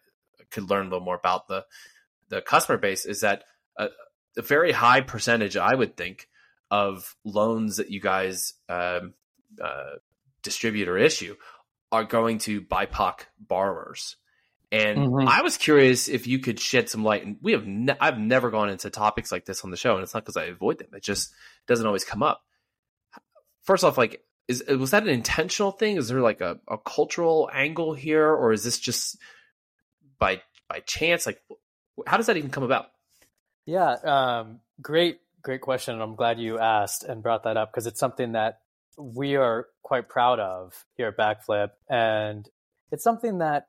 [0.50, 1.64] could learn a little more about the
[2.29, 3.05] the customer base.
[3.05, 3.44] Is that
[3.76, 3.88] a,
[4.37, 6.29] a very high percentage, I would think,
[6.70, 9.14] of loans that you guys um,
[9.62, 9.96] uh,
[10.42, 11.37] distribute or issue
[11.92, 14.16] are going to BIPOC borrowers.
[14.72, 15.29] And mm-hmm.
[15.29, 17.26] I was curious if you could shed some light.
[17.26, 20.03] And we have, ne- I've never gone into topics like this on the show, and
[20.03, 21.33] it's not because I avoid them; it just
[21.66, 22.42] doesn't always come up.
[23.62, 25.96] First off, like, is was that an intentional thing?
[25.96, 29.18] Is there like a, a cultural angle here, or is this just
[30.20, 31.26] by by chance?
[31.26, 31.42] Like,
[32.07, 32.87] How does that even come about?
[33.66, 35.94] Yeah, um, great, great question.
[35.94, 38.61] And I'm glad you asked and brought that up because it's something that
[38.98, 42.48] we are quite proud of here at Backflip, and
[42.90, 43.68] it's something that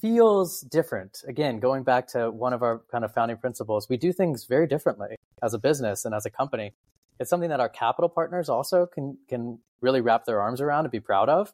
[0.00, 1.22] feels different.
[1.26, 4.66] Again, going back to one of our kind of founding principles, we do things very
[4.66, 6.74] differently as a business and as a company.
[7.20, 10.92] It's something that our capital partners also can can really wrap their arms around and
[10.92, 11.52] be proud of.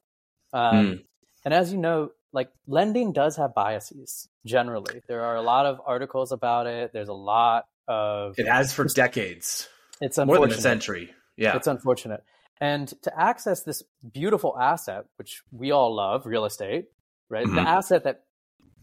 [0.52, 1.04] Um, mm.
[1.44, 5.02] And as you know, like lending does have biases generally.
[5.08, 6.92] There are a lot of articles about it.
[6.92, 9.68] There's a lot of it has for decades.
[10.00, 11.12] It's more than a century.
[11.36, 12.22] Yeah, it's unfortunate.
[12.60, 16.88] And to access this beautiful asset, which we all love, real estate,
[17.28, 17.46] right?
[17.46, 17.56] Mm-hmm.
[17.56, 18.24] The asset that,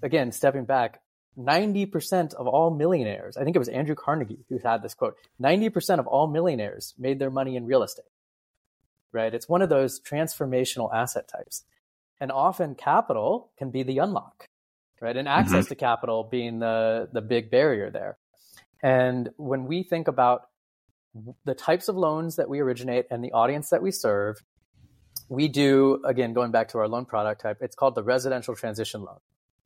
[0.02, 1.02] again, stepping back,
[1.38, 6.00] 90% of all millionaires, I think it was Andrew Carnegie who had this quote 90%
[6.00, 8.06] of all millionaires made their money in real estate,
[9.12, 9.34] right?
[9.34, 11.64] It's one of those transformational asset types.
[12.20, 14.48] And often capital can be the unlock,
[15.00, 15.16] right?
[15.16, 15.70] And access mm-hmm.
[15.70, 18.18] to capital being the, the big barrier there.
[18.82, 20.50] And when we think about
[21.46, 24.44] the types of loans that we originate and the audience that we serve,
[25.30, 29.02] we do, again, going back to our loan product type, it's called the residential transition
[29.02, 29.18] loan.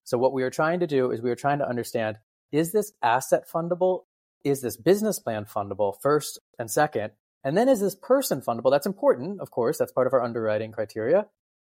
[0.03, 2.17] So what we are trying to do is we are trying to understand,
[2.51, 4.05] is this asset fundable?
[4.43, 7.11] Is this business plan fundable first and second?
[7.43, 8.71] And then is this person fundable?
[8.71, 11.27] That's important, of course, that's part of our underwriting criteria.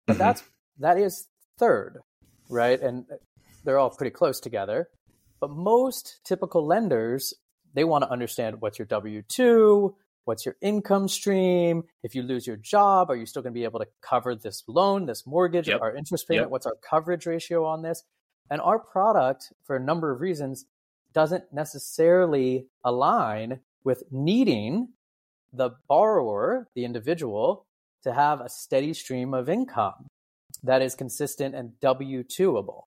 [0.06, 0.18] But mm-hmm.
[0.18, 0.42] that's
[0.78, 1.28] that is
[1.58, 1.98] third,
[2.48, 2.80] right?
[2.80, 3.06] And
[3.64, 4.88] they're all pretty close together.
[5.40, 7.34] But most typical lenders,
[7.74, 11.84] they want to understand what's your W 2, what's your income stream.
[12.02, 14.62] If you lose your job, are you still going to be able to cover this
[14.68, 15.80] loan, this mortgage, yep.
[15.80, 16.46] our interest payment?
[16.46, 16.50] Yep.
[16.50, 18.04] What's our coverage ratio on this?
[18.50, 20.66] And our product, for a number of reasons,
[21.12, 24.88] doesn't necessarily align with needing
[25.52, 27.66] the borrower, the individual,
[28.02, 30.06] to have a steady stream of income
[30.62, 32.82] that is consistent and W 2able.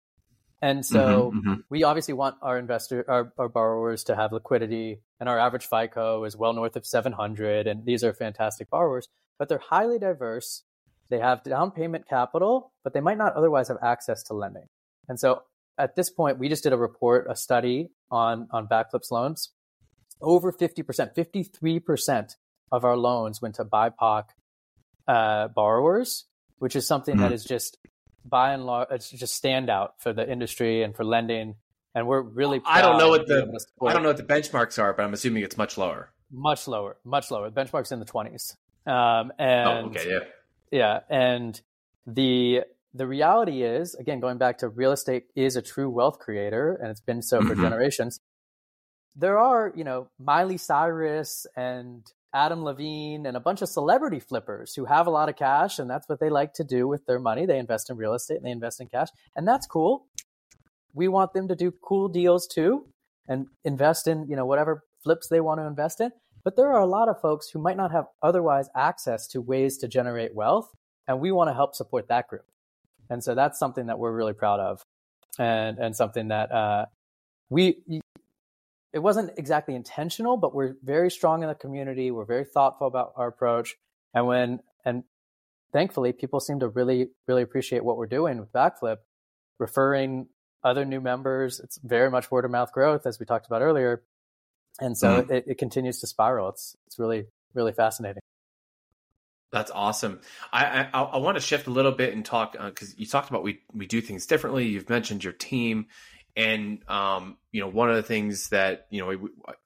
[0.62, 1.62] And so mm-hmm, mm-hmm.
[1.70, 6.24] we obviously want our investor, our, our borrowers to have liquidity, and our average FICO
[6.24, 7.66] is well north of 700.
[7.66, 9.08] And these are fantastic borrowers,
[9.40, 10.64] but they're highly diverse.
[11.10, 14.68] They have down payment capital, but they might not otherwise have access to lending.
[15.10, 15.44] And so
[15.78, 19.52] at this point, we just did a report, a study on on Backflip's loans.
[20.22, 22.36] Over 50%, 53%
[22.72, 24.26] of our loans went to BIPOC
[25.08, 26.26] uh, borrowers,
[26.60, 27.24] which is something mm-hmm.
[27.24, 27.80] that is just
[28.26, 31.56] by and large, it's just standout for the industry and for lending.
[31.94, 32.62] And we're really.
[32.66, 35.44] I don't know what the I don't know what the benchmarks are, but I'm assuming
[35.44, 36.12] it's much lower.
[36.32, 37.50] Much lower, much lower.
[37.50, 38.56] The benchmarks in the 20s.
[38.86, 40.20] Um, and oh, okay, yeah,
[40.72, 41.60] yeah, and
[42.08, 42.62] the
[42.94, 46.90] the reality is, again, going back to real estate is a true wealth creator, and
[46.90, 47.62] it's been so for mm-hmm.
[47.62, 48.20] generations.
[49.16, 54.74] There are, you know, Miley Cyrus and Adam Levine and a bunch of celebrity flippers
[54.76, 57.20] who have a lot of cash and that's what they like to do with their
[57.20, 57.46] money.
[57.46, 59.10] They invest in real estate and they invest in cash.
[59.36, 60.08] And that's cool.
[60.94, 62.86] We want them to do cool deals too
[63.28, 66.12] and invest in, you know, whatever flips they want to invest in.
[66.44, 69.78] But there are a lot of folks who might not have otherwise access to ways
[69.80, 70.70] to generate wealth.
[71.08, 72.46] And we want to help support that group.
[73.10, 74.86] And so that's something that we're really proud of
[75.38, 76.86] and, and something that uh,
[77.50, 77.84] we
[78.94, 82.12] it wasn't exactly intentional, but we're very strong in the community.
[82.12, 83.76] We're very thoughtful about our approach.
[84.14, 85.04] And when, and
[85.72, 88.98] thankfully, people seem to really, really appreciate what we're doing with Backflip,
[89.60, 90.28] referring
[90.64, 91.60] other new members.
[91.60, 94.04] It's very much word of mouth growth, as we talked about earlier.
[94.80, 95.32] And so mm.
[95.32, 96.50] it, it continues to spiral.
[96.50, 98.22] It's, it's really, really fascinating.
[99.52, 100.22] That's awesome.
[100.54, 103.30] I, I, I want to shift a little bit and talk because uh, you talked
[103.30, 104.68] about we we do things differently.
[104.68, 105.88] You've mentioned your team,
[106.36, 109.18] and um, you know, one of the things that you know we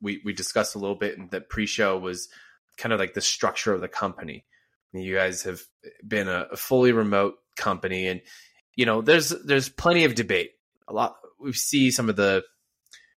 [0.01, 2.29] we, we discussed a little bit in the pre-show was
[2.77, 4.45] kind of like the structure of the company.
[4.93, 5.61] You guys have
[6.07, 8.21] been a, a fully remote company, and
[8.75, 10.51] you know, there's there's plenty of debate.
[10.87, 12.43] A lot we see some of the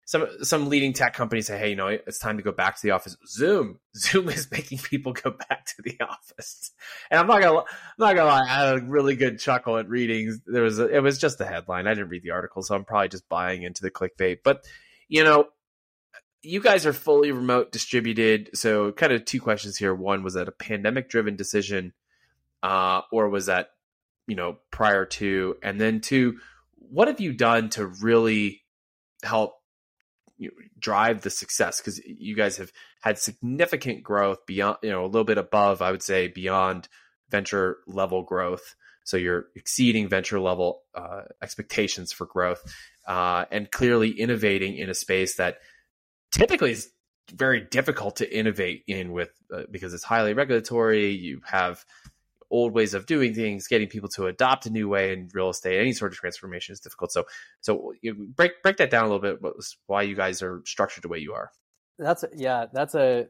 [0.08, 2.82] some some leading tech companies say, "Hey, you know, it's time to go back to
[2.82, 6.72] the office." Zoom, Zoom is making people go back to the office,
[7.12, 7.65] and I'm not gonna, I'm
[8.00, 10.39] not gonna lie, I had a really good chuckle at reading.
[10.48, 11.88] There was, a, it was just a headline.
[11.88, 14.38] I didn't read the article, so I'm probably just buying into the clickbait.
[14.46, 14.65] But
[15.10, 15.50] you know,
[16.41, 18.52] you guys are fully remote distributed.
[18.54, 19.93] So, kind of two questions here.
[19.93, 21.91] One, was that a pandemic-driven decision,
[22.63, 23.72] uh, or was that
[24.26, 25.58] you know prior to?
[25.62, 26.39] And then two,
[26.78, 28.62] what have you done to really
[29.22, 29.57] help
[30.80, 32.71] drive the success because you guys have
[33.02, 36.88] had significant growth beyond you know a little bit above i would say beyond
[37.30, 38.76] venture level growth.
[39.04, 42.62] So you're exceeding venture level uh, expectations for growth
[43.08, 45.60] uh, and clearly innovating in a space that
[46.32, 46.89] typically is
[47.34, 51.12] very difficult to innovate in with uh, because it's highly regulatory.
[51.12, 51.86] You have
[52.50, 55.80] old ways of doing things, getting people to adopt a new way in real estate,
[55.80, 57.12] any sort of transformation is difficult.
[57.12, 57.26] So,
[57.62, 57.94] so
[58.36, 59.40] break break that down a little bit.
[59.86, 61.52] Why you guys are structured the way you are?
[62.00, 63.28] That's a, yeah, that's a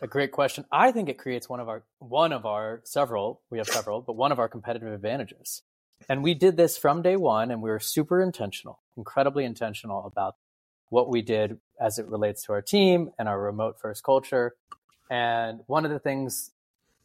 [0.00, 0.64] a great question.
[0.70, 3.40] I think it creates one of our one of our several.
[3.50, 5.62] We have several, but one of our competitive advantages.
[6.08, 10.36] And we did this from day one, and we were super intentional, incredibly intentional about
[10.90, 14.54] what we did as it relates to our team and our remote first culture.
[15.10, 16.50] And one of the things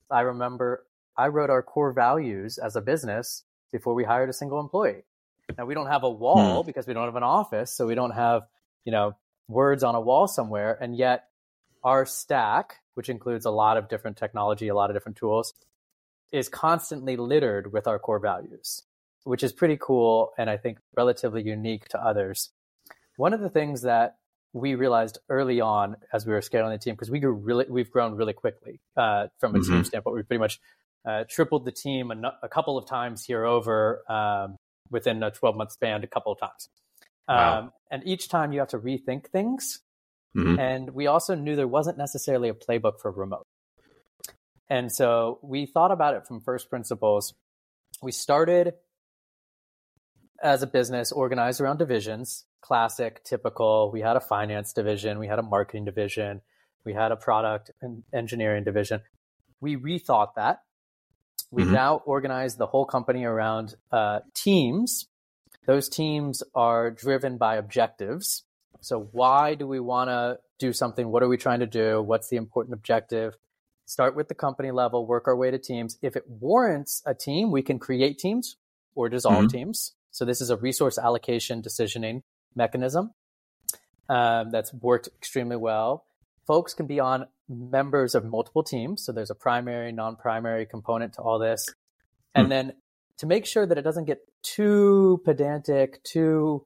[0.10, 0.86] I remember,
[1.18, 5.04] I wrote our core values as a business before we hired a single employee.
[5.58, 6.68] Now we don't have a wall hmm.
[6.68, 8.44] because we don't have an office, so we don't have,
[8.86, 9.16] you know,
[9.48, 10.78] words on a wall somewhere.
[10.80, 11.26] And yet
[11.84, 15.54] our stack, which includes a lot of different technology, a lot of different tools,
[16.32, 18.84] is constantly littered with our core values,
[19.24, 22.50] which is pretty cool and I think relatively unique to others.
[23.18, 24.16] One of the things that
[24.54, 27.92] we realized early on as we were scaling the team, because we grew really, we've
[27.92, 29.74] grown really quickly uh, from a mm-hmm.
[29.74, 30.16] team standpoint.
[30.16, 30.60] We pretty much
[31.08, 34.58] uh, tripled the team a, a, couple of times here over um,
[34.90, 36.70] within a 12 month span, a couple of times.
[37.28, 37.60] Wow.
[37.60, 39.80] Um, and each time you have to rethink things.
[40.36, 40.60] Mm-hmm.
[40.60, 43.46] And we also knew there wasn't necessarily a playbook for remote.
[44.70, 47.34] And so we thought about it from first principles.
[48.02, 48.74] We started
[50.42, 53.92] as a business organized around divisions, classic, typical.
[53.92, 56.42] We had a finance division, we had a marketing division,
[56.86, 59.02] we had a product and engineering division.
[59.62, 60.60] We rethought that.
[61.54, 61.76] We've mm-hmm.
[61.76, 65.08] now organize the whole company around uh, teams.
[65.66, 68.44] Those teams are driven by objectives.
[68.82, 71.08] So, why do we want to do something?
[71.08, 72.02] What are we trying to do?
[72.02, 73.38] What's the important objective?
[73.86, 75.98] start with the company level, work our way to teams.
[76.02, 78.58] If it warrants a team, we can create teams
[78.96, 79.58] or dissolve mm-hmm.
[79.58, 79.94] teams.
[80.12, 82.24] So this is a resource allocation decisioning
[82.56, 83.14] mechanism
[84.10, 86.06] um, that's worked extremely well.
[86.46, 89.06] Folks can be on members of multiple teams.
[89.06, 91.74] So there's a primary, non-primary component to all this.
[92.36, 92.50] And mm.
[92.50, 92.74] then
[93.18, 96.66] to make sure that it doesn't get too pedantic, too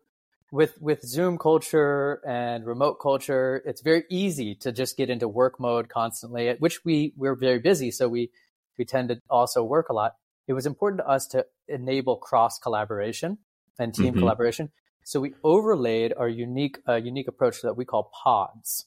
[0.51, 5.59] with with Zoom culture and remote culture, it's very easy to just get into work
[5.59, 8.31] mode constantly, at which we we're very busy, so we
[8.77, 10.15] we tend to also work a lot.
[10.47, 13.39] It was important to us to enable cross collaboration
[13.77, 14.19] and team mm-hmm.
[14.19, 14.71] collaboration.
[15.03, 18.85] So we overlaid our unique uh, unique approach that we call pods.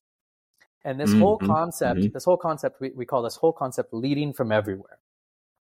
[0.85, 1.21] And this mm-hmm.
[1.21, 2.13] whole concept, mm-hmm.
[2.13, 4.99] this whole concept, we, we call this whole concept leading from everywhere.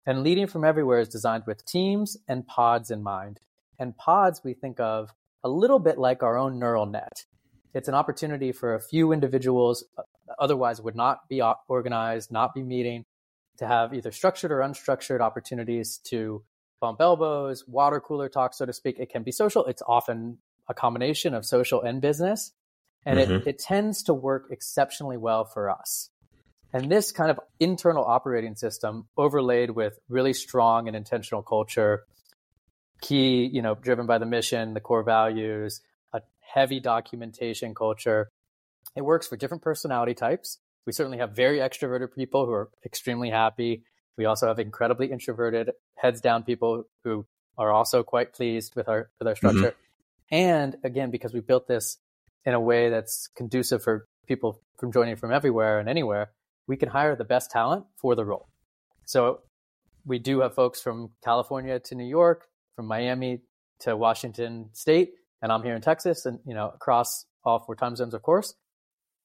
[0.07, 3.41] And leading from everywhere is designed with teams and pods in mind.
[3.79, 7.25] And pods we think of a little bit like our own neural net.
[7.75, 10.03] It's an opportunity for a few individuals uh,
[10.39, 13.05] otherwise would not be organized, not be meeting,
[13.59, 16.43] to have either structured or unstructured opportunities to
[16.81, 18.99] bump elbows, water cooler talk, so to speak.
[18.99, 19.67] It can be social.
[19.67, 22.53] It's often a combination of social and business.
[23.05, 23.33] And mm-hmm.
[23.33, 26.11] it, it tends to work exceptionally well for us.
[26.73, 32.05] And this kind of internal operating system overlaid with really strong and intentional culture
[33.01, 35.81] key, you know, driven by the mission, the core values,
[36.13, 38.31] a heavy documentation culture.
[38.95, 40.59] It works for different personality types.
[40.87, 43.85] We certainly have very extroverted people who are extremely happy.
[44.17, 49.11] We also have incredibly introverted, heads down people who are also quite pleased with our
[49.19, 49.49] with our mm-hmm.
[49.49, 49.71] structure.
[49.71, 50.35] Mm-hmm.
[50.35, 51.99] And again, because we built this
[52.45, 56.31] in a way that's conducive for people from joining from everywhere and anywhere,
[56.67, 58.49] we can hire the best talent for the role.
[59.05, 59.41] So
[60.07, 63.41] we do have folks from California to New York, from Miami
[63.81, 67.97] to Washington State, and I'm here in Texas, and you know across all four time
[67.97, 68.55] zones, of course.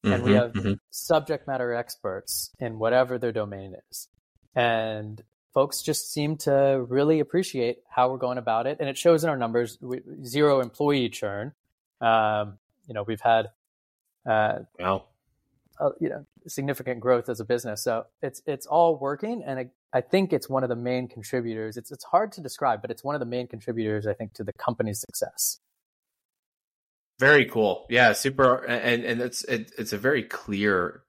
[0.03, 0.73] And mm-hmm, we have mm-hmm.
[0.91, 4.07] subject matter experts in whatever their domain is,
[4.55, 5.21] and
[5.53, 9.29] folks just seem to really appreciate how we're going about it, and it shows in
[9.29, 9.77] our numbers.
[9.81, 11.53] We, zero employee churn.
[12.01, 13.47] Um, you know, we've had
[14.25, 15.05] uh, wow.
[15.79, 17.83] Uh, you know significant growth as a business.
[17.83, 21.77] So it's it's all working, and I, I think it's one of the main contributors.
[21.77, 24.43] It's it's hard to describe, but it's one of the main contributors I think to
[24.43, 25.59] the company's success.
[27.19, 27.85] Very cool.
[27.89, 28.63] Yeah, super.
[28.65, 31.03] And and it's it, it's a very clear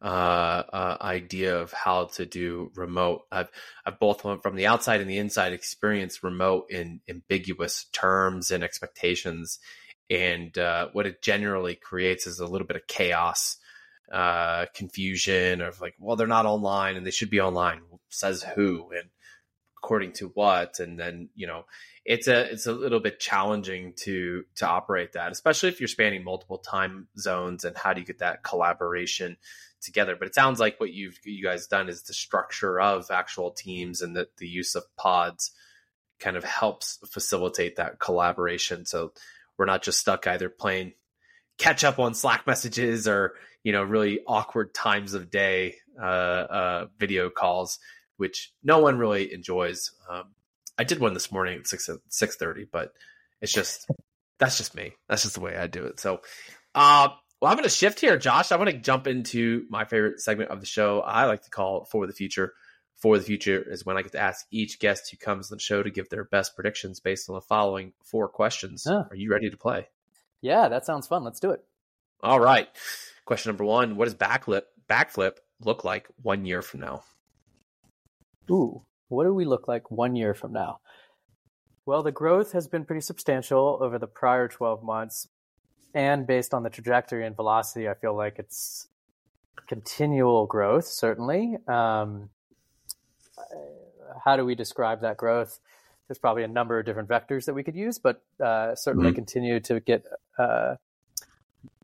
[0.00, 3.22] uh, uh, idea of how to do remote.
[3.32, 3.48] I've
[3.84, 9.58] I've both from the outside and the inside experienced remote in ambiguous terms and expectations,
[10.10, 13.58] and uh, what it generally creates is a little bit of chaos
[14.12, 17.82] uh, confusion of like, well, they're not online and they should be online.
[18.08, 19.10] Says who and
[19.76, 20.80] according to what?
[20.80, 21.66] And then you know,
[22.04, 26.24] it's a it's a little bit challenging to to operate that, especially if you're spanning
[26.24, 29.36] multiple time zones and how do you get that collaboration
[29.82, 30.16] together?
[30.18, 34.00] But it sounds like what you've you guys done is the structure of actual teams
[34.00, 35.52] and the the use of pods
[36.18, 38.86] kind of helps facilitate that collaboration.
[38.86, 39.12] So
[39.58, 40.92] we're not just stuck either playing
[41.58, 43.34] catch up on Slack messages or
[43.64, 47.78] you know really awkward times of day uh, uh, video calls.
[48.18, 49.92] which no one really enjoys.
[50.10, 50.24] Um,
[50.76, 52.92] I did one this morning at six six thirty, but
[53.40, 53.88] it's just
[54.38, 54.92] that's just me.
[55.08, 55.98] That's just the way I do it.
[55.98, 56.20] So,
[56.74, 57.08] uh,
[57.40, 58.52] well, I'm going to shift here, Josh.
[58.52, 61.00] I want to jump into my favorite segment of the show.
[61.00, 62.52] I like to call for the future.
[62.98, 65.62] For the future is when I get to ask each guest who comes on the
[65.62, 68.84] show to give their best predictions based on the following four questions.
[68.88, 69.04] Yeah.
[69.08, 69.88] Are you ready to play?
[70.40, 71.22] Yeah, that sounds fun.
[71.22, 71.64] Let's do it.
[72.22, 72.68] All right.
[73.24, 77.04] Question number one: What does backflip backflip look like one year from now?
[78.50, 80.80] Ooh, what do we look like one year from now?
[81.86, 85.28] Well, the growth has been pretty substantial over the prior 12 months.
[85.94, 88.88] And based on the trajectory and velocity, I feel like it's
[89.68, 91.56] continual growth, certainly.
[91.66, 92.28] Um,
[94.24, 95.60] how do we describe that growth?
[96.08, 99.14] There's probably a number of different vectors that we could use, but uh, certainly Mhm.
[99.14, 100.04] continue to get
[100.38, 100.76] uh,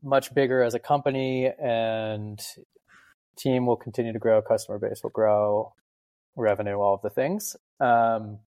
[0.02, 2.40] much bigger as a company and
[3.36, 5.74] team will continue to grow, customer base will grow,
[6.36, 7.56] revenue, all of the things.
[7.80, 8.38] Um,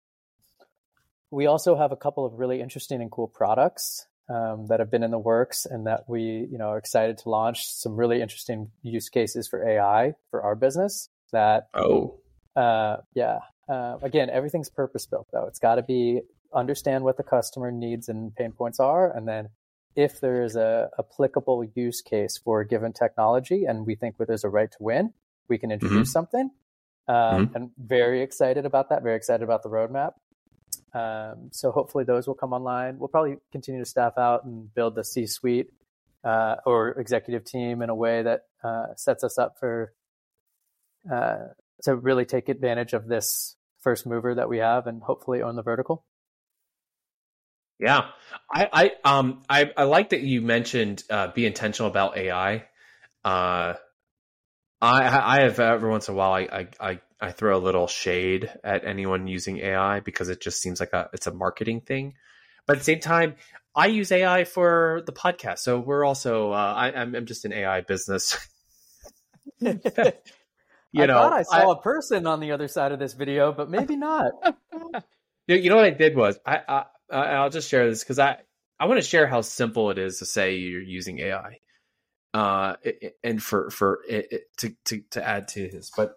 [1.31, 5.03] we also have a couple of really interesting and cool products um, that have been
[5.03, 8.71] in the works and that we, you know, are excited to launch some really interesting
[8.83, 12.19] use cases for AI for our business that Oh,
[12.57, 13.39] uh, yeah.
[13.69, 15.47] Uh, again, everything's purpose built though.
[15.47, 16.23] It's got to be
[16.55, 19.49] understand what the customer needs and pain points are, and then
[19.97, 24.27] if there is a applicable use case for a given technology, and we think where
[24.27, 25.13] there's a right to win,
[25.49, 26.51] we can introduce something.
[27.09, 29.03] Um, And very excited about that.
[29.03, 30.13] Very excited about the roadmap.
[30.93, 32.99] Um, so hopefully those will come online.
[32.99, 35.69] We'll probably continue to staff out and build the C-suite
[36.25, 39.93] uh, or executive team in a way that uh, sets us up for
[41.11, 41.49] uh,
[41.83, 45.63] to really take advantage of this first mover that we have and hopefully own the
[45.63, 46.05] vertical.
[47.79, 48.09] Yeah,
[48.51, 52.65] I, I um I, I like that you mentioned uh, be intentional about AI.
[53.23, 53.75] Uh,
[54.81, 57.87] I I have every once in a while I, I I I throw a little
[57.87, 62.15] shade at anyone using AI because it just seems like a it's a marketing thing,
[62.67, 63.37] but at the same time
[63.75, 67.53] I use AI for the podcast, so we're also uh, I, I'm I'm just an
[67.53, 68.39] AI business.
[70.97, 73.53] you I know, thought I saw a person on the other side of this video,
[73.53, 74.33] but maybe not.
[75.49, 78.39] You, know what I did was I, I I- I'll just share this because I
[78.81, 81.61] I want to share how simple it is to say you're using AI,
[82.35, 82.75] uh,
[83.23, 86.17] and for for it, it, to to to add to his, but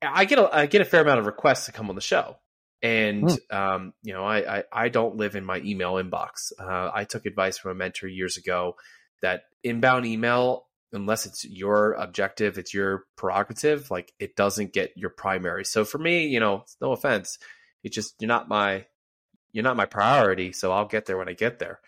[0.00, 2.36] I get a I get a fair amount of requests to come on the show,
[2.82, 6.52] and um, you know I, I I don't live in my email inbox.
[6.58, 8.76] Uh, I took advice from a mentor years ago
[9.22, 15.10] that inbound email unless it's your objective, it's your prerogative, like it doesn't get your
[15.10, 15.64] primary.
[15.64, 17.38] So for me, you know, no offense,
[17.82, 18.86] it's just you're not my
[19.52, 21.80] you're not my priority, so I'll get there when I get there.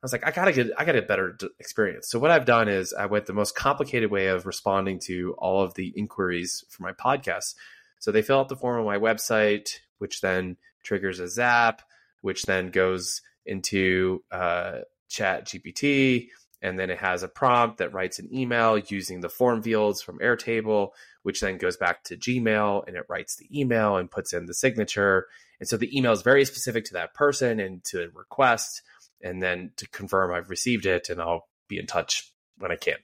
[0.00, 2.08] I was like, I gotta get, I gotta get a better experience.
[2.08, 5.62] So what I've done is I went the most complicated way of responding to all
[5.62, 7.54] of the inquiries for my podcast.
[7.98, 11.82] So they fill out the form on my website, which then triggers a zap,
[12.20, 16.28] which then goes into uh, Chat GPT,
[16.60, 20.18] and then it has a prompt that writes an email using the form fields from
[20.18, 20.90] Airtable,
[21.22, 24.54] which then goes back to Gmail and it writes the email and puts in the
[24.54, 25.26] signature.
[25.60, 28.82] And so the email is very specific to that person and to the request,
[29.22, 32.96] and then to confirm I've received it, and I'll be in touch when I can.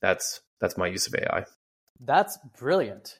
[0.00, 1.44] That's that's my use of AI.
[2.00, 3.18] That's brilliant.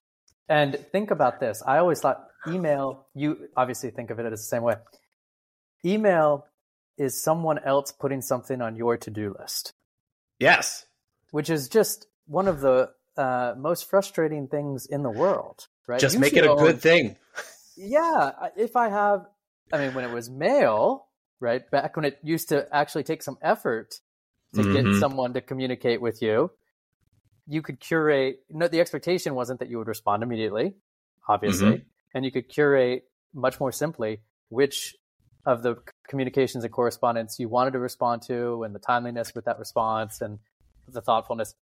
[0.49, 1.63] And think about this.
[1.65, 4.75] I always thought email, you obviously think of it as the same way.
[5.85, 6.47] Email
[7.01, 9.73] is someone else putting something on your to do list,
[10.39, 10.87] Yes.
[11.31, 16.01] which is just one of the uh, most frustrating things in the world, right?
[16.01, 17.17] Just You make it a own- good thing.
[17.77, 18.49] Yeah.
[18.57, 19.27] If I have,
[19.73, 21.07] I mean, when it was mail,
[21.41, 21.69] right?
[21.71, 24.01] Back when it used to actually take some effort
[24.55, 24.73] to Mhm.
[24.75, 26.51] get someone to communicate with you,
[27.47, 28.45] you could curate.
[28.51, 30.75] No, the expectation wasn't that you would respond immediately,
[31.27, 31.89] obviously, Mm-hmm.
[32.15, 34.21] and you could curate much more simply
[34.51, 34.97] which
[35.47, 35.77] of the
[36.09, 40.39] communications and correspondence you wanted to respond to, and the timeliness with that response, and
[40.89, 41.55] the thoughtfulness.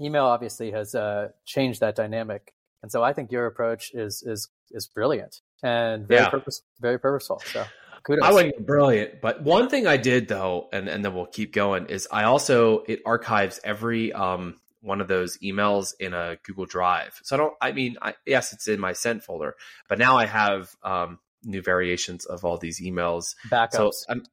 [0.00, 2.52] Email obviously has uh, changed that dynamic,
[2.82, 6.30] and so I think your approach is is is brilliant and very Yeah.
[6.30, 7.40] purpose very purposeful.
[7.44, 7.64] So
[8.04, 8.24] kudos.
[8.24, 11.86] I wouldn't brilliant, but one thing I did though, and, and then we'll keep going,
[11.86, 17.20] is I also it archives every um one of those emails in a Google Drive.
[17.22, 19.54] So I don't I mean I, yes, it's in my sent folder,
[19.88, 23.34] but now I have um new variations of all these emails.
[23.50, 23.72] backups.
[23.72, 24.24] So I'm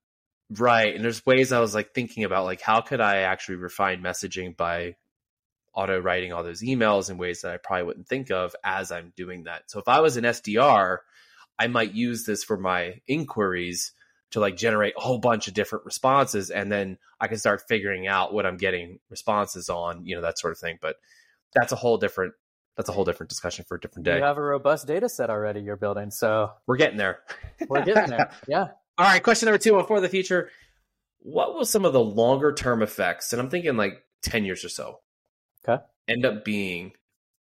[0.51, 4.01] right, and there's ways I was like thinking about like how could I actually refine
[4.01, 4.95] messaging by
[5.73, 9.13] auto writing all those emails in ways that I probably wouldn't think of as I'm
[9.15, 9.69] doing that.
[9.71, 10.97] So if I was an SDR,
[11.57, 13.93] I might use this for my inquiries
[14.31, 18.07] to like generate a whole bunch of different responses and then I can start figuring
[18.07, 20.77] out what I'm getting responses on, you know, that sort of thing.
[20.81, 20.97] But
[21.53, 22.33] that's a whole different
[22.79, 24.15] that's a whole different discussion for a different day.
[24.15, 27.19] You have a robust data set already you're building, so We're getting there.
[27.67, 28.31] we're getting there.
[28.47, 28.67] Yeah.
[28.97, 30.49] All right, question number two on for the future.
[31.19, 34.69] What will some of the longer term effects, and I'm thinking like 10 years or
[34.69, 35.01] so,
[35.67, 35.83] Okay.
[36.07, 36.93] end up being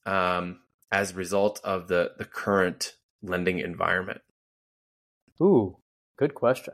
[0.07, 0.61] um,
[0.91, 4.21] as a result of the, the current lending environment?
[5.43, 5.77] Ooh,
[6.17, 6.73] good question.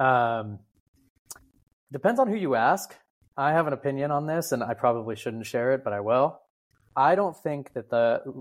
[0.00, 0.58] Um,
[1.92, 2.92] depends on who you ask.
[3.36, 6.40] I have an opinion on this, and I probably shouldn't share it, but I will.
[6.96, 8.40] I don't think that the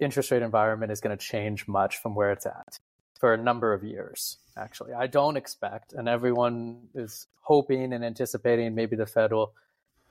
[0.00, 2.78] interest rate environment is going to change much from where it's at
[3.20, 4.38] for a number of years.
[4.56, 9.52] Actually, I don't expect, and everyone is hoping and anticipating maybe the Fed will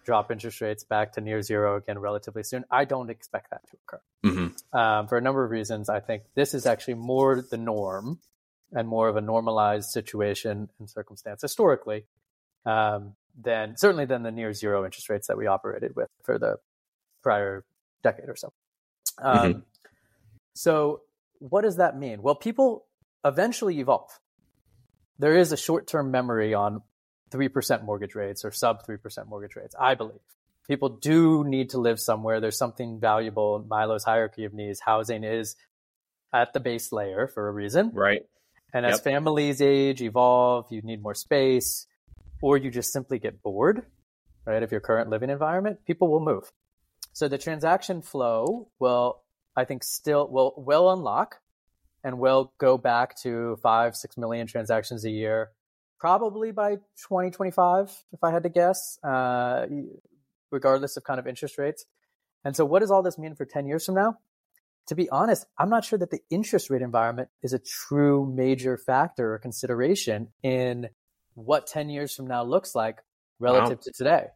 [0.05, 2.63] drop interest rates back to near zero again relatively soon.
[2.71, 4.77] I don't expect that to occur Mm-hmm.
[4.77, 5.89] um, for a number of reasons.
[5.89, 8.19] I think this is actually more the norm
[8.73, 12.05] and more of a normalized situation and circumstance historically
[12.65, 16.57] um, than certainly than the near zero interest rates that we operated with for the
[17.23, 17.63] prior
[18.07, 18.53] decade or so.
[19.21, 19.63] Um,
[20.53, 21.01] So,
[21.39, 22.21] what does that mean?
[22.23, 22.85] Well, people
[23.23, 24.09] eventually evolve.
[25.19, 26.81] There is a short term memory on
[27.31, 30.19] 3% mortgage rates or sub 3% mortgage rates, I believe.
[30.67, 32.39] People do need to live somewhere.
[32.39, 34.79] There's something valuable in Maslow's hierarchy of needs.
[34.79, 35.55] Housing is
[36.33, 37.91] at the base layer for a reason.
[37.93, 38.23] Right.
[38.73, 39.03] And as Yep.
[39.03, 41.87] families age, evolve, you need more space,
[42.41, 43.85] or you just simply get bored,
[44.45, 46.51] right, of your current living environment, people will move.
[47.17, 49.23] So the transaction flow will,
[49.55, 51.37] I think, still will will unlock
[52.03, 55.49] and will go back to five, six million transactions a year,
[55.99, 59.65] probably by 2025, if I had to guess, uh,
[60.51, 61.85] regardless of kind of interest rates.
[62.45, 64.19] And so, what does all this mean for 10 years from now?
[64.85, 68.77] to be honest, I'm not sure that the interest rate environment is a true major
[68.77, 70.89] factor or consideration in
[71.33, 72.99] what 10 years from now looks like
[73.39, 73.83] relative Wow.
[73.85, 74.27] to today.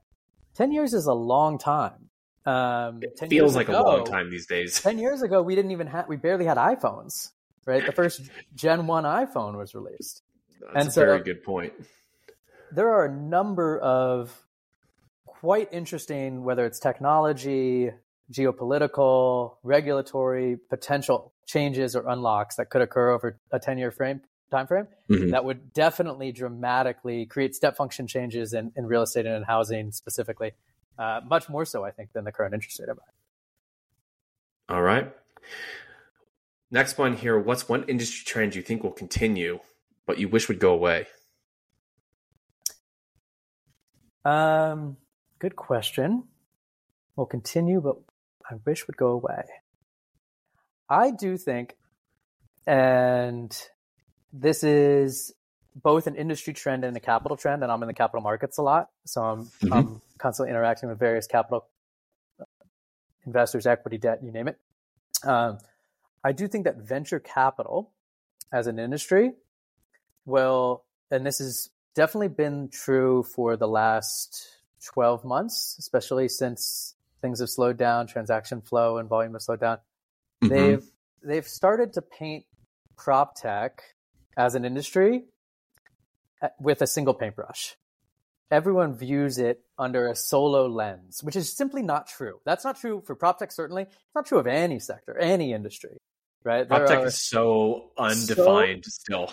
[0.55, 2.10] 10 years is a long time.
[2.45, 4.81] Um, 10 It feels like a long time these days.
[4.81, 7.31] 10 years ago, we didn't even have, we barely had iPhones,
[7.65, 7.85] right?
[7.85, 8.21] The first
[8.55, 10.23] Gen 1 iPhone was released.
[10.59, 11.73] That's and a so- very good point.
[12.71, 14.35] there are a number of
[15.25, 17.91] quite interesting, whether it's technology,
[18.31, 24.21] geopolitical, regulatory potential changes or unlocks that could occur over a 10 year frame
[24.51, 25.31] time frame Mhm.
[25.31, 29.91] that would definitely dramatically create step function changes in, in real estate and in housing
[29.91, 30.51] specifically.
[31.01, 33.15] Uh, much more so, I think, than the current interest rate environment.
[34.69, 35.11] All right.
[36.69, 37.39] Next one here.
[37.39, 39.61] What's one industry trend you think will continue,
[40.05, 41.07] but you wish would go away?
[44.23, 44.97] Um,
[45.39, 46.25] good question.
[47.15, 47.95] Will continue, but
[48.47, 49.45] I wish would go away.
[50.87, 51.77] I do think,
[52.67, 53.59] and
[54.31, 55.33] this is
[55.75, 58.61] both an industry trend and a capital trend, and I'm in the capital markets a
[58.61, 59.71] lot, so I'm, Mhm.
[59.71, 61.67] I'm constantly interacting with various capital
[63.25, 64.59] investors, equity, debt, you name it.
[65.23, 65.59] Um,
[66.23, 67.91] I do think that venture capital
[68.51, 69.33] as an industry
[70.25, 77.39] will, and this has definitely been true for the last 12 months, especially since things
[77.39, 79.77] have slowed down, transaction flow and volume have slowed down.
[80.41, 80.49] Mhm.
[80.49, 80.91] They've
[81.23, 82.45] they've started to paint
[82.97, 83.83] prop tech
[84.37, 85.40] as an industry uh,
[86.59, 87.75] with a single paintbrush.
[88.49, 92.39] Everyone views it under a solo lens, which is simply not true.
[92.45, 93.83] That's not true for prop tech, certainly.
[93.83, 95.97] It's not true of any sector, any industry,
[96.43, 96.67] right?
[96.67, 99.31] Prop tech is so undefined still.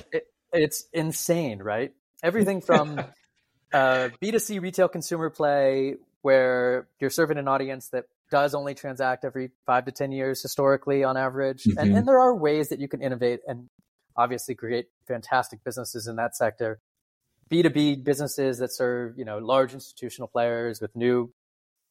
[0.52, 1.92] it's insane, right?
[2.22, 2.98] Everything from
[3.72, 9.50] uh, B2C retail consumer play, where you're serving an audience that does only transact every
[9.66, 11.66] five to 10 years historically on average.
[11.66, 11.98] And, Mhm.
[11.98, 13.68] and there are ways that you can innovate and
[14.16, 16.80] obviously create fantastic businesses in that sector.
[17.50, 21.32] B2B businesses that serve, you know, large institutional players with new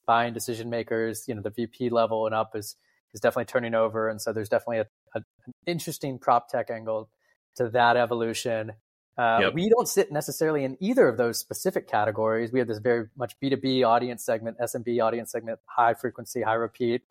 [0.05, 2.75] buying decision makers, you know, the VP level and up is,
[3.13, 4.07] is definitely turning over.
[4.09, 7.09] And so there's definitely a, a, an interesting prop tech angle
[7.55, 8.71] to that evolution.
[9.17, 9.53] Uh, Yep.
[9.55, 12.51] We don't sit necessarily in either of those specific categories.
[12.51, 17.01] We have this very much B2B audience segment, SMB audience segment, high frequency, high repeat,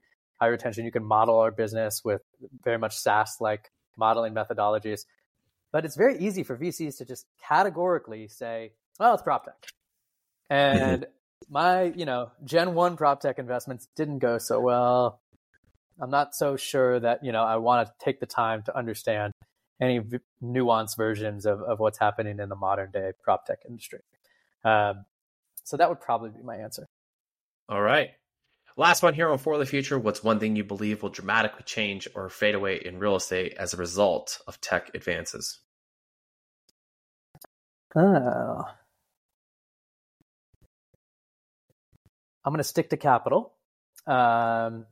[0.40, 0.84] high retention.
[0.84, 2.22] You can model our business with
[2.62, 5.04] very much SaaS like modeling methodologies.
[5.72, 9.54] But it's very easy for VCs to just categorically say, well, it's prop tech.
[10.48, 11.06] And
[11.50, 15.20] my, you know, Gen 1 prop tech investments didn't go so well.
[16.00, 19.32] I'm not so sure that, you know, I want to take the time to understand
[19.80, 24.00] any v- nuanced versions of, of what's happening in the modern day prop tech industry.
[24.64, 25.04] Um,
[25.64, 26.86] so that would probably be my answer.
[27.68, 28.10] All right.
[28.78, 29.98] Last one here on For the Future.
[29.98, 33.72] What's one thing you believe will dramatically change or fade away in real estate as
[33.72, 35.60] a result of tech advances?
[37.94, 38.64] Oh.
[42.44, 43.54] I'm going to stick to capital.
[44.06, 44.84] Um,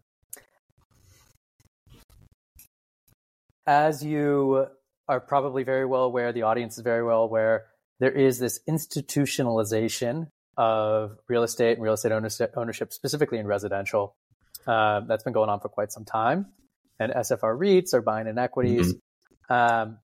[3.66, 4.66] as you
[5.08, 7.66] are probably very well aware, the audience is very well aware,
[8.00, 14.14] there is this institutionalization of real estate and real estate ownership, specifically in residential.
[14.66, 16.46] Uh, that's been going on for quite some time.
[16.98, 18.94] And SFR REITs are buying in equities.
[18.94, 19.52] Mm-hmm.
[19.52, 19.98] Um,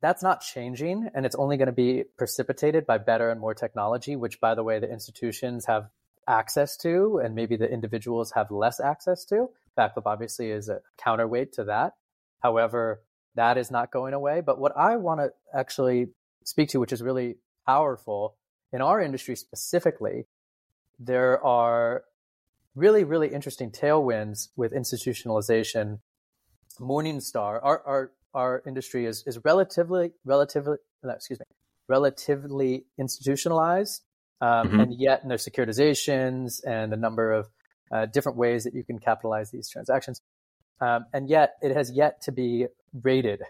[0.00, 4.16] that's not changing, and it's only going to be precipitated by better and more technology,
[4.16, 5.88] which, by the way, the institutions have
[6.28, 9.48] access to, and maybe the individuals have less access to.
[9.78, 11.94] Backflip obviously is a counterweight to that.
[12.42, 13.00] However,
[13.34, 14.42] that is not going away.
[14.42, 16.08] But what I want to actually
[16.44, 17.36] speak to, which is really
[17.66, 18.36] powerful
[18.74, 20.26] in our industry specifically,
[20.98, 22.02] there are
[22.74, 26.00] really, really interesting tailwinds with institutionalization.
[26.80, 31.46] Morningstar, our, our, our industry is, is relatively, relatively, excuse me,
[31.88, 34.02] relatively institutionalized.
[34.40, 34.80] Um, mm-hmm.
[34.80, 37.48] And yet, in their securitizations and a number of
[37.92, 40.20] uh, different ways that you can capitalize these transactions.
[40.80, 43.42] Um, and yet, it has yet to be rated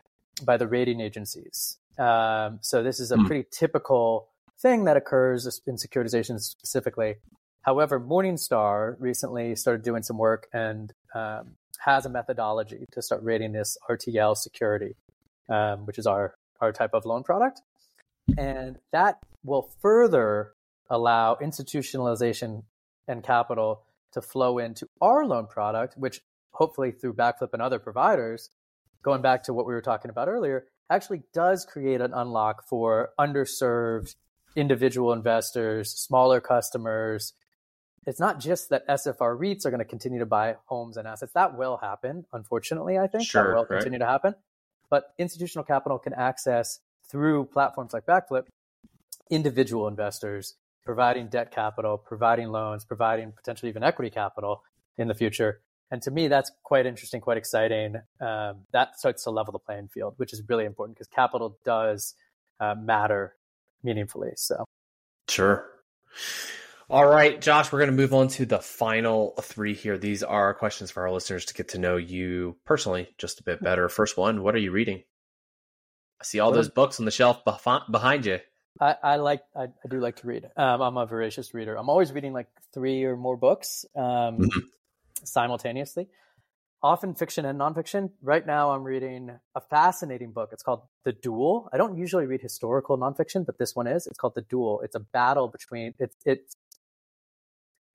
[0.44, 1.78] by the rating agencies.
[1.98, 3.26] Um, so, this is a mm.
[3.26, 7.16] pretty typical thing that occurs in securitizations specifically.
[7.62, 13.52] However, Morningstar recently started doing some work and um, has a methodology to start rating
[13.52, 14.96] this RTL security,
[15.48, 17.62] um, which is our, our type of loan product.
[18.38, 20.52] And that will further
[20.90, 22.64] allow institutionalization
[23.08, 23.82] and capital
[24.12, 26.20] to flow into our loan product, which
[26.52, 28.50] hopefully through Backflip and other providers,
[29.02, 33.10] going back to what we were talking about earlier, actually does create an unlock for
[33.18, 34.14] underserved
[34.56, 37.32] individual investors, smaller customers.
[38.06, 41.32] It's not just that SFR REITs are going to continue to buy homes and assets.
[41.32, 43.26] That will happen, unfortunately, I think.
[43.26, 43.78] Sure, that will right.
[43.78, 44.34] continue to happen.
[44.90, 48.44] But institutional capital can access through platforms like Backflip
[49.30, 54.62] individual investors providing debt capital, providing loans, providing potentially even equity capital
[54.98, 55.60] in the future.
[55.90, 57.96] And to me, that's quite interesting, quite exciting.
[58.20, 62.14] Um, that starts to level the playing field, which is really important because capital does
[62.60, 63.34] uh, matter
[63.84, 64.32] meaningfully.
[64.36, 64.64] So,
[65.28, 65.66] sure.
[66.90, 69.96] All right, Josh, we're going to move on to the final three here.
[69.96, 73.62] These are questions for our listeners to get to know you personally just a bit
[73.62, 73.88] better.
[73.88, 75.02] First one, what are you reading?
[76.20, 78.38] I see all those books on the shelf behind you.
[78.80, 80.50] I, I like I, I, do like to read.
[80.56, 81.76] Um, I'm a voracious reader.
[81.76, 84.60] I'm always reading like three or more books um, mm-hmm.
[85.22, 86.08] simultaneously,
[86.84, 88.10] often fiction and nonfiction.
[88.20, 90.50] Right now, I'm reading a fascinating book.
[90.52, 91.70] It's called The Duel.
[91.72, 94.06] I don't usually read historical nonfiction, but this one is.
[94.06, 94.82] It's called The Duel.
[94.84, 96.56] It's a battle between it's it's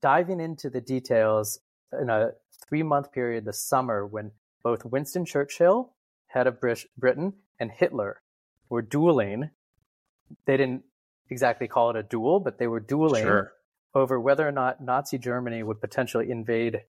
[0.01, 1.59] diving into the details
[2.01, 2.31] in a
[2.67, 4.31] three month period, the summer when
[4.63, 5.93] both Winston Churchill,
[6.25, 8.21] head of Britain, and Hitler
[8.69, 9.51] were dueling
[10.45, 10.83] they didn't
[11.29, 13.51] exactly call it a duel, but they were dueling sure.
[13.93, 16.81] over whether or not Nazi Germany would potentially invade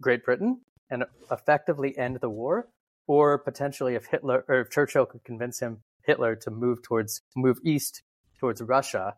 [0.00, 0.60] Great Britain
[0.90, 2.68] and effectively end the war,
[3.06, 7.58] or potentially if Hitler or if Churchill could convince him Hitler to move towards move
[7.64, 8.02] east
[8.38, 9.16] towards Russia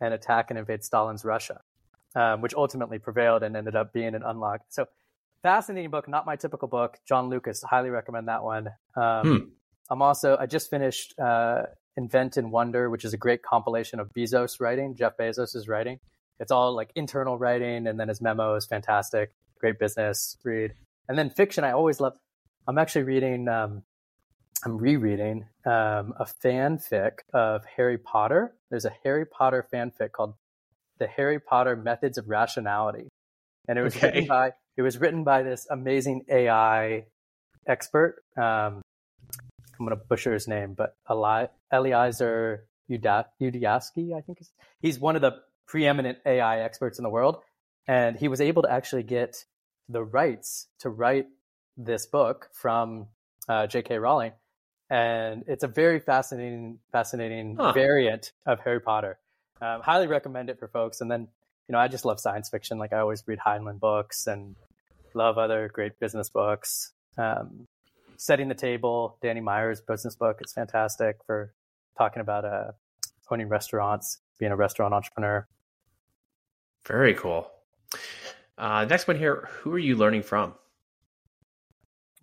[0.00, 1.60] and attack and invade Stalin's Russia,
[2.14, 4.60] um, which ultimately prevailed and ended up being an unlock.
[4.68, 4.86] So
[5.42, 6.98] fascinating book, not my typical book.
[7.06, 8.68] John Lukacs, highly recommend that one.
[8.96, 9.48] Um, hmm.
[9.90, 11.62] I'm also I just finished uh,
[11.96, 15.98] Invent and Wonder, which is a great compilation of Bezos writing, Jeff Bezos' writing.
[16.40, 19.32] It's all like internal writing, and then his memo is fantastic.
[19.58, 20.74] Great business read.
[21.08, 22.14] And then fiction, I always love.
[22.66, 23.82] I'm actually reading, um,
[24.64, 28.54] I'm rereading um, a fanfic of Harry Potter.
[28.70, 30.34] There's a Harry Potter fanfic called
[30.98, 33.08] "The Harry Potter Methods of Rationality,"
[33.66, 34.08] and it was okay.
[34.08, 37.06] written by it was written by this amazing AI
[37.66, 38.22] expert.
[38.36, 38.82] Um,
[39.78, 44.40] I'm going to butcher his name, but Eli, Eliezer Yudkowsky, I think
[44.80, 45.36] he's one of the
[45.66, 47.38] preeminent AI experts in the world.
[47.86, 49.44] And he was able to actually get
[49.88, 51.26] the rights to write
[51.76, 53.06] this book from
[53.48, 53.98] uh, J.K.
[53.98, 54.32] Rowling.
[54.90, 57.72] And it's a very fascinating, fascinating huh.
[57.72, 59.18] variant of Harry Potter.
[59.60, 61.00] Um, highly recommend it for folks.
[61.00, 61.28] And then,
[61.68, 62.78] you know, I just love science fiction.
[62.78, 64.56] Like I always read Heinlein books and
[65.14, 66.92] love other great business books.
[67.16, 67.66] Um,
[68.16, 70.38] setting the table, Danny Meyer's business book.
[70.40, 71.52] It's fantastic for
[71.96, 72.72] talking about uh,
[73.30, 75.46] owning restaurants, being a restaurant entrepreneur.
[76.86, 77.50] Very cool.
[78.58, 79.48] Uh, next one here.
[79.60, 80.54] Who are you learning from?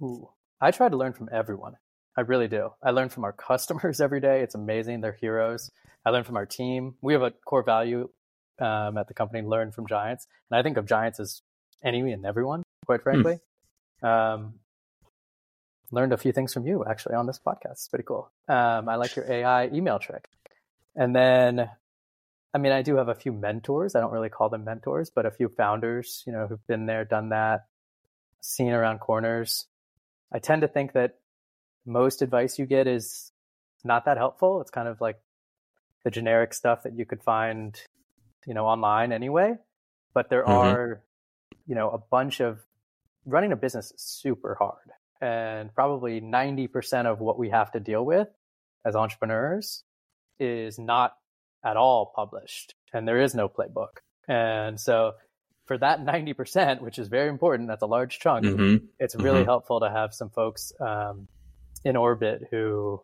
[0.01, 0.29] Ooh,
[0.59, 1.77] I try to learn from everyone.
[2.17, 2.71] I really do.
[2.83, 4.41] I learn from our customers every day.
[4.41, 5.01] It's amazing.
[5.01, 5.71] They're heroes.
[6.05, 6.95] I learn from our team.
[7.01, 8.09] We have a core value
[8.59, 10.27] um, at the company, learn from giants.
[10.51, 11.41] And I think of giants as
[11.83, 13.03] any and everyone, quite hmm.
[13.03, 13.39] frankly.
[14.03, 14.55] Um,
[15.91, 17.71] learned a few things from you actually on this podcast.
[17.71, 18.29] It's pretty cool.
[18.47, 20.25] Um, I like your AI email trick.
[20.95, 21.69] And then,
[22.55, 23.95] I mean, I do have a few mentors.
[23.95, 27.03] I don't really call them mentors, but a few founders, you know, who've been there,
[27.03, 27.65] done that,
[28.39, 29.65] seen around corners.
[30.31, 31.15] I tend to think that
[31.85, 33.33] most advice you get is
[33.83, 34.61] not that helpful.
[34.61, 35.17] It's kind of like
[36.05, 37.77] the generic stuff that you could find,
[38.47, 39.55] you know, online anyway.
[40.13, 40.51] But there mm-hmm.
[40.51, 41.03] are,
[41.67, 42.61] you know, a bunch of
[43.25, 44.91] running a business is super hard.
[45.19, 48.29] And probably 90% of what we have to deal with
[48.85, 49.83] as entrepreneurs
[50.39, 51.17] is not
[51.65, 52.75] at all published.
[52.93, 53.97] And there is no playbook.
[54.27, 55.13] And so
[55.65, 58.85] for that 90%, which is very important, that's a large chunk, mm-hmm.
[58.99, 59.45] it's really mm-hmm.
[59.45, 61.27] helpful to have some folks um,
[61.83, 63.01] in orbit who,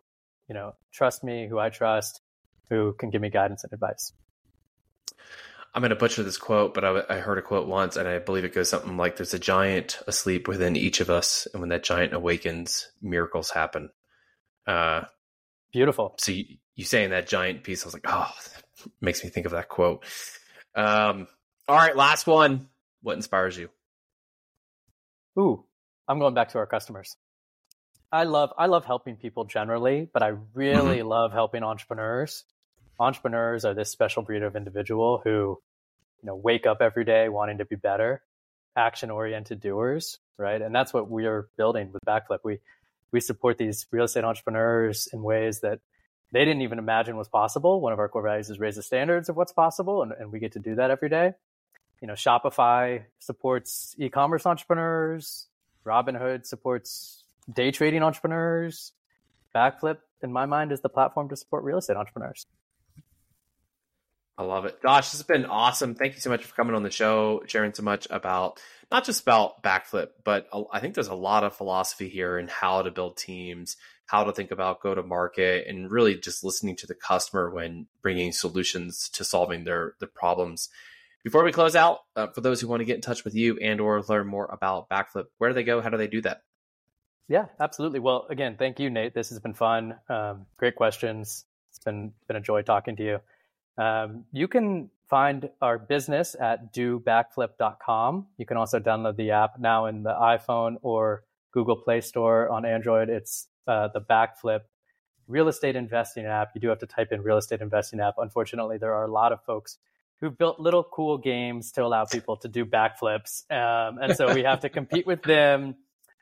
[0.48, 2.20] you know, trust me, who I trust,
[2.70, 4.12] who can give me guidance and advice.
[5.74, 8.18] I'm going to butcher this quote, but I, I, heard a quote once, and I
[8.18, 11.70] believe it goes something like There's a giant asleep within each of us, and when
[11.70, 13.88] that giant awakens, miracles happen.
[14.66, 15.02] Uh,
[15.72, 16.14] Beautiful.
[16.18, 16.44] So you,
[16.76, 18.30] you saying that giant piece, I was like, oh,
[19.00, 20.04] makes me think of that quote.
[20.74, 21.26] Um,
[21.68, 22.68] all right, last one.
[23.02, 23.68] What inspires you?
[25.38, 25.64] Ooh,
[26.06, 27.16] I'm going back to our customers.
[28.12, 31.08] I love I love helping people generally, but I really mm-hmm.
[31.08, 32.44] love helping entrepreneurs.
[33.00, 35.58] Entrepreneurs are this special breed of individual who,
[36.20, 38.22] you know, wake up every day wanting to be better,
[38.76, 40.60] action oriented doers, right?
[40.60, 42.40] And that's what we are building with Backflip.
[42.44, 42.58] We
[43.12, 45.80] we support these real estate entrepreneurs in ways that
[46.32, 47.80] they didn't even imagine was possible.
[47.80, 50.38] One of our core values is raise the standards of what's possible, and, and we
[50.38, 51.34] get to do that every day
[52.02, 55.46] you know, Shopify supports e-commerce entrepreneurs.
[55.86, 58.92] Robinhood supports day trading entrepreneurs.
[59.54, 62.46] Backflip, in my mind, is the platform to support real estate entrepreneurs.
[64.38, 64.80] I love it.
[64.82, 65.94] Josh, this has been awesome.
[65.94, 68.60] Thank you so much for coming on the show, sharing so much about
[68.90, 72.82] not just about backflip, but I think there's a lot of philosophy here in how
[72.82, 73.76] to build teams,
[74.06, 77.86] how to think about go to market, and really just listening to the customer when
[78.00, 80.70] bringing solutions to solving their the problems.
[81.24, 83.58] Before we close out, uh, for those who want to get in touch with you
[83.58, 85.80] and or learn more about Backflip, where do they go?
[85.80, 86.42] How do they do that?
[87.28, 88.00] Yeah, absolutely.
[88.00, 89.14] Well, again, thank you, Nate.
[89.14, 89.94] This has been fun.
[90.08, 91.44] Um, great questions.
[91.70, 93.18] It's been been a joy talking to you.
[93.78, 98.26] Um, you can find our business at dobackflip.com.
[98.38, 102.64] You can also download the app now in the iPhone or Google Play Store on
[102.64, 103.08] Android.
[103.08, 104.60] It's uh, the Backflip
[105.28, 106.50] real estate investing app.
[106.54, 108.14] You do have to type in real estate investing app.
[108.18, 109.78] Unfortunately, there are a lot of folks
[110.20, 113.50] who built little cool games to allow people to do backflips.
[113.50, 115.74] Um, and so we have to compete with them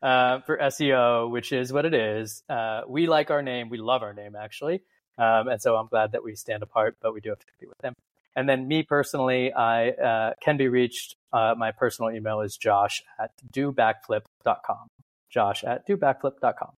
[0.02, 2.42] uh, for SEO, which is what it is.
[2.48, 3.68] Uh, we like our name.
[3.68, 4.82] We love our name, actually.
[5.20, 7.68] Um, and so I'm glad that we stand apart, but we do have to compete
[7.68, 7.94] with them.
[8.34, 11.16] And then me personally, I uh, can be reached.
[11.32, 14.88] Uh, my personal email is josh at dobackflip.com.
[15.28, 16.70] Josh at dobackflip.com.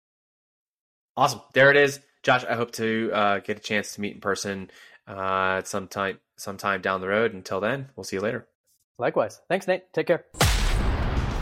[1.15, 1.41] Awesome.
[1.53, 1.99] There it is.
[2.23, 4.71] Josh, I hope to uh, get a chance to meet in person
[5.07, 7.33] uh, at some time sometime down the road.
[7.33, 8.47] Until then, we'll see you later.
[8.97, 9.41] Likewise.
[9.49, 9.91] Thanks, Nate.
[9.93, 10.25] Take care.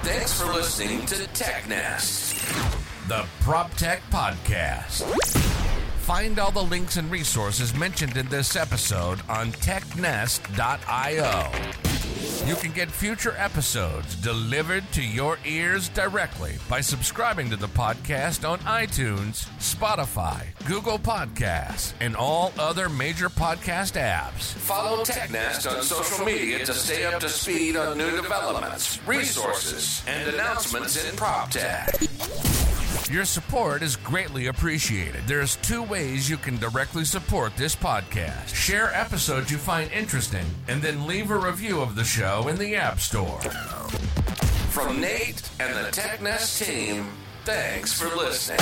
[0.03, 5.78] Thanks for listening to TechNest, the Prop Tech Podcast.
[6.09, 10.39] Find all the links and resources mentioned in this episode on technest.io.
[12.45, 18.47] You can get future episodes delivered to your ears directly by subscribing to the podcast
[18.47, 24.53] on iTunes, Spotify, Google Podcasts, and all other major podcast apps.
[24.53, 30.29] Follow TechNest on social media to stay up to speed on new developments, resources, and
[30.29, 31.89] announcements in prop tech.
[33.11, 35.23] Your support is greatly appreciated.
[35.25, 38.53] There's two ways you can directly support this podcast.
[38.53, 42.75] Share episodes you find interesting, and then leave a review of the show in the
[42.75, 43.39] App Store.
[44.71, 47.07] From Nate and the TechNest team,
[47.45, 48.59] thanks for listening.